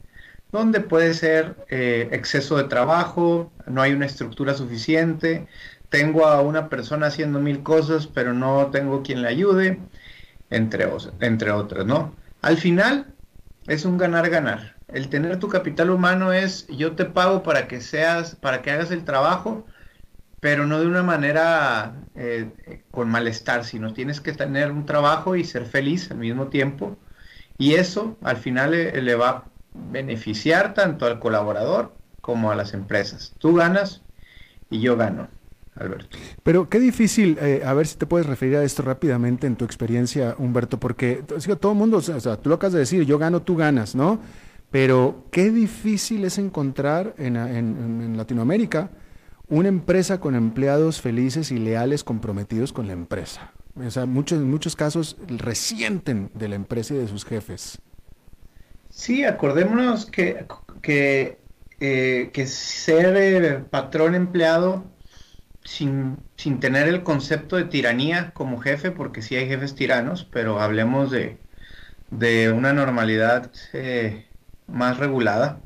[0.53, 5.47] donde puede ser eh, exceso de trabajo, no hay una estructura suficiente,
[5.91, 9.79] tengo a una persona haciendo mil cosas, pero no tengo quien le ayude,
[10.49, 10.89] entre,
[11.21, 12.15] entre otras, ¿no?
[12.41, 13.13] Al final,
[13.67, 14.77] es un ganar-ganar.
[14.89, 18.91] El tener tu capital humano es yo te pago para que seas, para que hagas
[18.91, 19.67] el trabajo,
[20.41, 22.51] pero no de una manera eh,
[22.91, 26.97] con malestar, sino tienes que tener un trabajo y ser feliz al mismo tiempo.
[27.59, 32.75] Y eso al final le, le va a beneficiar tanto al colaborador como a las
[32.75, 33.35] empresas.
[33.39, 34.03] Tú ganas
[34.71, 35.29] y yo gano.
[35.77, 36.19] Alberto.
[36.43, 39.65] Pero qué difícil, eh, a ver si te puedes referir a esto rápidamente en tu
[39.65, 41.23] experiencia, Humberto, porque
[41.61, 44.21] todo el mundo, o sea, tú lo acabas de decir, yo gano, tú ganas, ¿no?
[44.71, 48.91] Pero qué difícil es encontrar en, Latinoamérica
[49.51, 53.53] una empresa con empleados felices y leales comprometidos con la empresa.
[53.77, 57.79] O sea, muchos, en muchos casos resienten de la empresa y de sus jefes.
[58.89, 60.47] Sí, acordémonos que,
[60.83, 61.39] que,
[61.79, 64.85] eh, que ser eh, patrón empleado
[65.65, 66.17] sin,
[66.61, 71.39] tener el concepto de tiranía como jefe, porque sí hay jefes tiranos, pero hablemos de,
[72.11, 74.27] de una normalidad eh,
[74.67, 75.61] más regulada.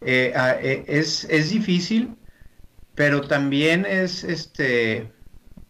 [0.00, 2.16] Es, es, difícil,
[3.00, 5.10] pero también es, este,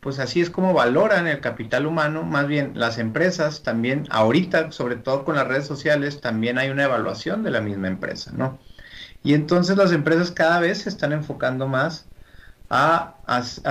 [0.01, 4.97] pues así es como valoran el capital humano, más bien las empresas también, ahorita, sobre
[4.97, 8.59] todo con las redes sociales, también hay una evaluación de la misma empresa, ¿no?
[9.22, 12.09] Y entonces las empresas cada vez se están enfocando más
[12.68, 13.14] a,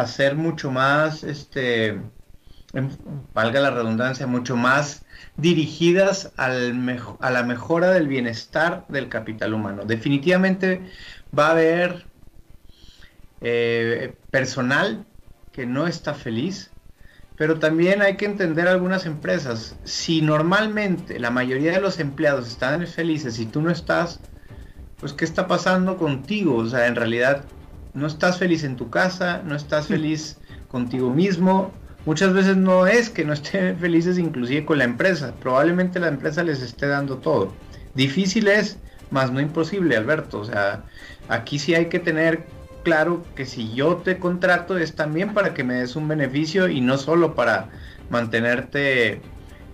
[0.07, 1.99] ser mucho más, este,
[3.34, 5.03] valga la redundancia, mucho más
[5.36, 9.84] dirigidas al a la mejora del bienestar del capital humano.
[9.84, 10.82] Definitivamente
[11.38, 12.09] va a haber
[13.42, 15.06] eh, personal
[15.52, 16.72] que no está feliz,
[17.36, 19.78] pero también hay que entender algunas empresas.
[19.84, 24.20] Si normalmente la mayoría de los empleados están felices y tú no estás,
[25.00, 26.56] pues ¿qué está pasando contigo?
[26.58, 27.46] O sea, en realidad
[27.94, 30.38] no estás feliz en tu casa, no estás feliz
[30.68, 31.72] contigo mismo.
[32.06, 35.34] Muchas veces no es que no estén felices inclusive con la empresa.
[35.40, 37.54] Probablemente la empresa les esté dando todo.
[37.96, 38.78] Difícil es,
[39.12, 40.40] más no imposible, Alberto.
[40.40, 40.84] O sea,
[41.28, 42.46] aquí sí hay que tener
[42.84, 46.82] claro que si yo te contrato es también para que me des un beneficio y
[46.82, 47.69] no solo para
[48.09, 49.21] mantenerte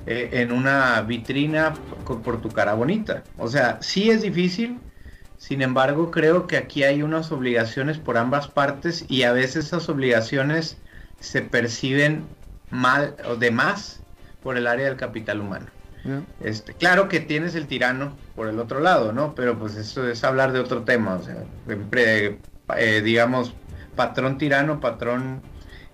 [0.05, 1.73] eh, en una vitrina
[2.05, 3.23] por, por tu cara bonita.
[3.37, 4.79] O sea, sí es difícil,
[5.37, 9.89] sin embargo, creo que aquí hay unas obligaciones por ambas partes y a veces esas
[9.89, 10.77] obligaciones
[11.19, 12.25] se perciben
[12.69, 14.01] mal o de más
[14.41, 15.67] por el área del capital humano.
[16.39, 19.33] Este, claro que tienes el tirano por el otro lado, ¿no?
[19.33, 21.43] Pero pues eso es hablar de otro tema, o sea,
[22.78, 23.53] eh, digamos,
[23.95, 25.41] patrón tirano, patrón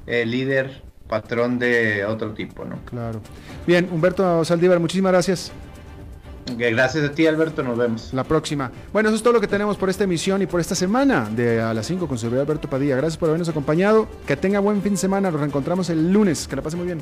[0.08, 2.78] eh, líder, patrón de otro tipo, ¿no?
[2.86, 3.22] Claro.
[3.68, 5.52] Bien, Humberto Saldívar, muchísimas gracias.
[6.58, 7.64] Gracias a ti, Alberto.
[7.64, 8.14] Nos vemos.
[8.14, 8.72] La próxima.
[8.92, 11.62] Bueno, eso es todo lo que tenemos por esta emisión y por esta semana de
[11.62, 12.96] A las 5 con su Alberto Padilla.
[12.96, 14.08] Gracias por habernos acompañado.
[14.26, 15.32] Que tenga buen fin de semana.
[15.32, 16.48] Nos reencontramos el lunes.
[16.48, 17.02] Que la pase muy bien.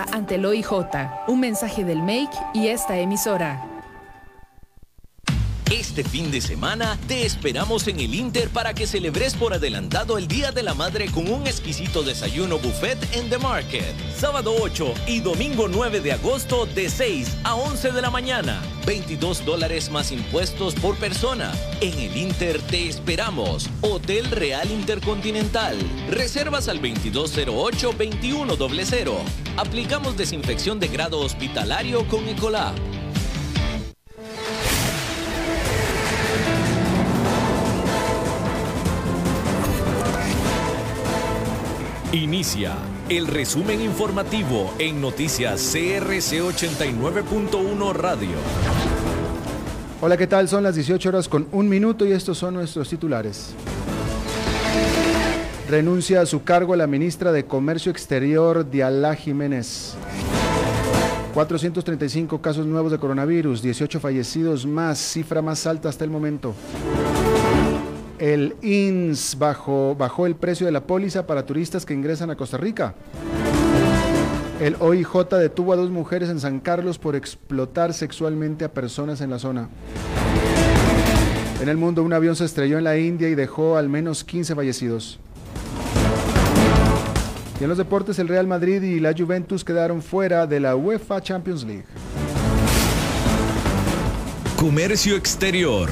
[0.11, 0.71] ante el OIJ.
[1.27, 3.70] Un mensaje del MAKE y esta emisora.
[5.71, 10.27] Este fin de semana te esperamos en el Inter para que celebres por adelantado el
[10.27, 13.95] Día de la Madre con un exquisito desayuno buffet en The Market.
[14.13, 18.61] Sábado 8 y domingo 9 de agosto de 6 a 11 de la mañana.
[18.85, 21.53] 22 dólares más impuestos por persona.
[21.79, 23.69] En el Inter te esperamos.
[23.79, 25.77] Hotel Real Intercontinental.
[26.09, 29.13] Reservas al 2208-2100.
[29.55, 32.75] Aplicamos desinfección de grado hospitalario con Ecolab.
[42.13, 42.75] Inicia
[43.07, 48.35] el resumen informativo en noticias CRC 89.1 Radio.
[50.01, 50.49] Hola, ¿qué tal?
[50.49, 53.53] Son las 18 horas con un minuto y estos son nuestros titulares.
[55.69, 59.95] Renuncia a su cargo la ministra de Comercio Exterior, Dialá Jiménez.
[61.33, 66.53] 435 casos nuevos de coronavirus, 18 fallecidos más, cifra más alta hasta el momento.
[68.21, 72.55] El INS bajó, bajó el precio de la póliza para turistas que ingresan a Costa
[72.55, 72.93] Rica.
[74.59, 79.31] El OIJ detuvo a dos mujeres en San Carlos por explotar sexualmente a personas en
[79.31, 79.69] la zona.
[81.63, 84.53] En el mundo, un avión se estrelló en la India y dejó al menos 15
[84.53, 85.19] fallecidos.
[87.59, 91.21] Y en los deportes, el Real Madrid y la Juventus quedaron fuera de la UEFA
[91.21, 91.85] Champions League.
[94.57, 95.89] Comercio Exterior.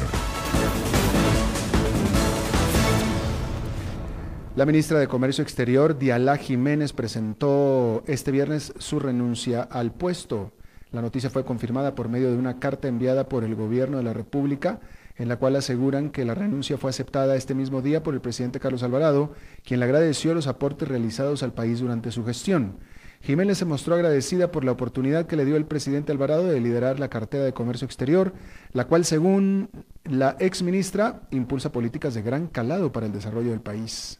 [4.59, 10.51] La ministra de Comercio Exterior, Dialá Jiménez, presentó este viernes su renuncia al puesto.
[10.91, 14.11] La noticia fue confirmada por medio de una carta enviada por el Gobierno de la
[14.11, 14.81] República,
[15.15, 18.59] en la cual aseguran que la renuncia fue aceptada este mismo día por el presidente
[18.59, 19.31] Carlos Alvarado,
[19.63, 22.79] quien le agradeció los aportes realizados al país durante su gestión.
[23.21, 26.99] Jiménez se mostró agradecida por la oportunidad que le dio el presidente Alvarado de liderar
[26.99, 28.33] la cartera de comercio exterior,
[28.73, 29.69] la cual, según
[30.03, 34.19] la ex ministra, impulsa políticas de gran calado para el desarrollo del país.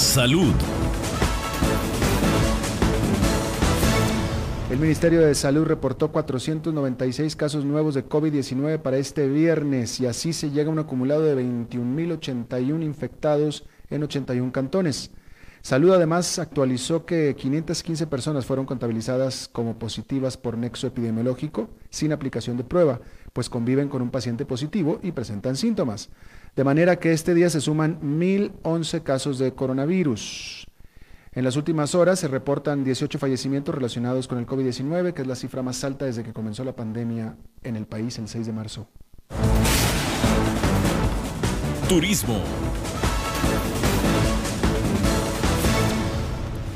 [0.00, 0.54] Salud.
[4.70, 10.32] El Ministerio de Salud reportó 496 casos nuevos de COVID-19 para este viernes y así
[10.32, 15.10] se llega a un acumulado de 21.081 infectados en 81 cantones.
[15.60, 22.56] Salud además actualizó que 515 personas fueron contabilizadas como positivas por nexo epidemiológico sin aplicación
[22.56, 23.02] de prueba,
[23.34, 26.08] pues conviven con un paciente positivo y presentan síntomas.
[26.56, 30.66] De manera que este día se suman 1.011 casos de coronavirus.
[31.32, 35.36] En las últimas horas se reportan 18 fallecimientos relacionados con el COVID-19, que es la
[35.36, 38.88] cifra más alta desde que comenzó la pandemia en el país el 6 de marzo.
[41.88, 42.42] Turismo.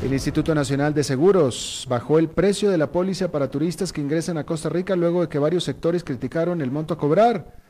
[0.04, 4.38] El Instituto Nacional de Seguros bajó el precio de la póliza para turistas que ingresan
[4.38, 7.63] a Costa Rica luego de que varios sectores criticaron el monto a cobrar.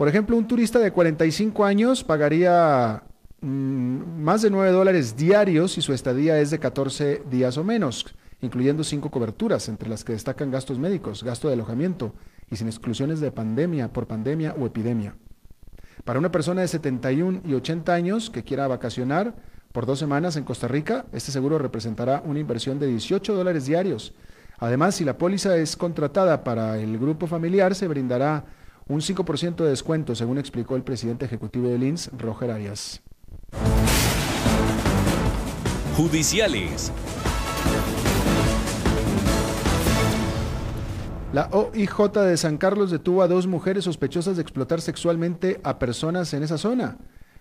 [0.00, 3.02] Por ejemplo, un turista de 45 años pagaría
[3.42, 8.06] mm, más de 9 dólares diarios si su estadía es de 14 días o menos,
[8.40, 12.14] incluyendo cinco coberturas, entre las que destacan gastos médicos, gasto de alojamiento
[12.50, 15.16] y sin exclusiones de pandemia, por pandemia o epidemia.
[16.04, 19.34] Para una persona de 71 y 80 años que quiera vacacionar
[19.70, 24.14] por dos semanas en Costa Rica, este seguro representará una inversión de 18 dólares diarios.
[24.60, 28.46] Además, si la póliza es contratada para el grupo familiar, se brindará
[28.90, 33.00] un 5% de descuento, según explicó el presidente ejecutivo de INS, Roger Arias.
[35.96, 36.90] Judiciales.
[41.32, 46.34] La OIJ de San Carlos detuvo a dos mujeres sospechosas de explotar sexualmente a personas
[46.34, 46.98] en esa zona.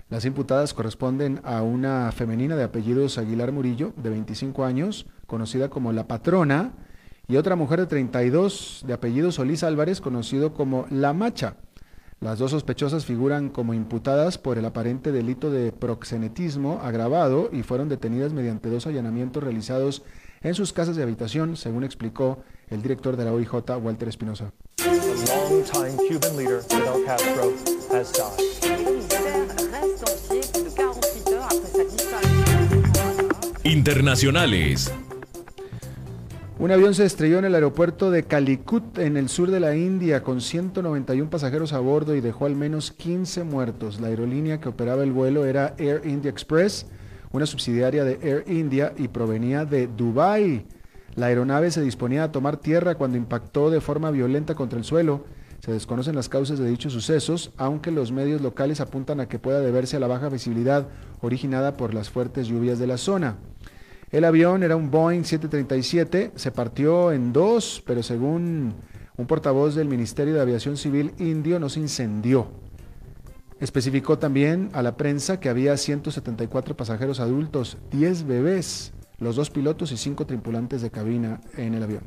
[0.10, 5.94] Las imputadas corresponden a una femenina de apellidos Aguilar Murillo, de 25 años, conocida como
[5.94, 6.74] La Patrona,
[7.30, 11.56] y otra mujer de 32 de apellido Solís Álvarez, conocido como La Macha.
[12.20, 17.88] Las dos sospechosas figuran como imputadas por el aparente delito de proxenetismo agravado y fueron
[17.88, 20.02] detenidas mediante dos allanamientos realizados
[20.42, 24.52] en sus casas de habitación, según explicó el director de la OIJ, Walter Espinosa.
[33.64, 34.92] Internacionales.
[36.60, 40.24] Un avión se estrelló en el aeropuerto de Calicut, en el sur de la India,
[40.24, 44.02] con 191 pasajeros a bordo y dejó al menos 15 muertos.
[44.02, 46.86] La aerolínea que operaba el vuelo era Air India Express,
[47.32, 50.66] una subsidiaria de Air India y provenía de Dubái.
[51.16, 55.24] La aeronave se disponía a tomar tierra cuando impactó de forma violenta contra el suelo.
[55.62, 59.62] Se desconocen las causas de dichos sucesos, aunque los medios locales apuntan a que pueda
[59.62, 60.90] deberse a la baja visibilidad
[61.22, 63.38] originada por las fuertes lluvias de la zona.
[64.12, 68.74] El avión era un Boeing 737, se partió en dos, pero según
[69.18, 72.48] un portavoz del Ministerio de Aviación Civil indio no se incendió.
[73.60, 79.92] Especificó también a la prensa que había 174 pasajeros adultos, 10 bebés, los dos pilotos
[79.92, 82.04] y cinco tripulantes de cabina en el avión.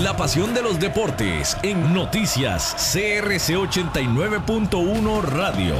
[0.00, 5.74] La pasión de los deportes en noticias CRC 89.1 Radio.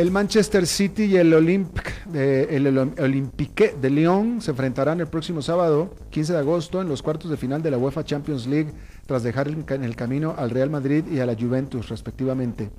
[0.00, 5.42] El Manchester City y el, Olympique de, el Olympique de Lyon se enfrentarán el próximo
[5.42, 8.72] sábado, 15 de agosto, en los cuartos de final de la UEFA Champions League,
[9.04, 12.70] tras dejar en el camino al Real Madrid y a la Juventus, respectivamente.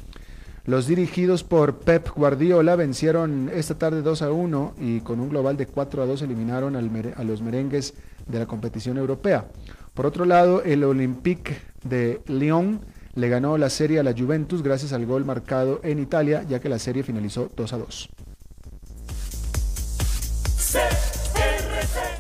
[0.66, 5.58] Los dirigidos por Pep Guardiola vencieron esta tarde 2 a 1 y con un global
[5.58, 7.94] de 4 a 2 eliminaron a los merengues
[8.26, 9.46] de la competición europea.
[9.94, 12.82] Por otro lado, el Olympique de Lyon
[13.16, 16.70] le ganó la serie a la Juventus gracias al gol marcado en Italia, ya que
[16.70, 18.10] la serie finalizó 2 a 2.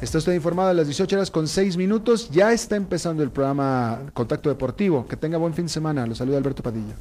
[0.01, 2.31] Está usted informado a las 18 horas con 6 minutos.
[2.31, 5.07] Ya está empezando el programa Contacto Deportivo.
[5.07, 6.07] Que tenga buen fin de semana.
[6.07, 6.95] Lo saluda Alberto Padilla.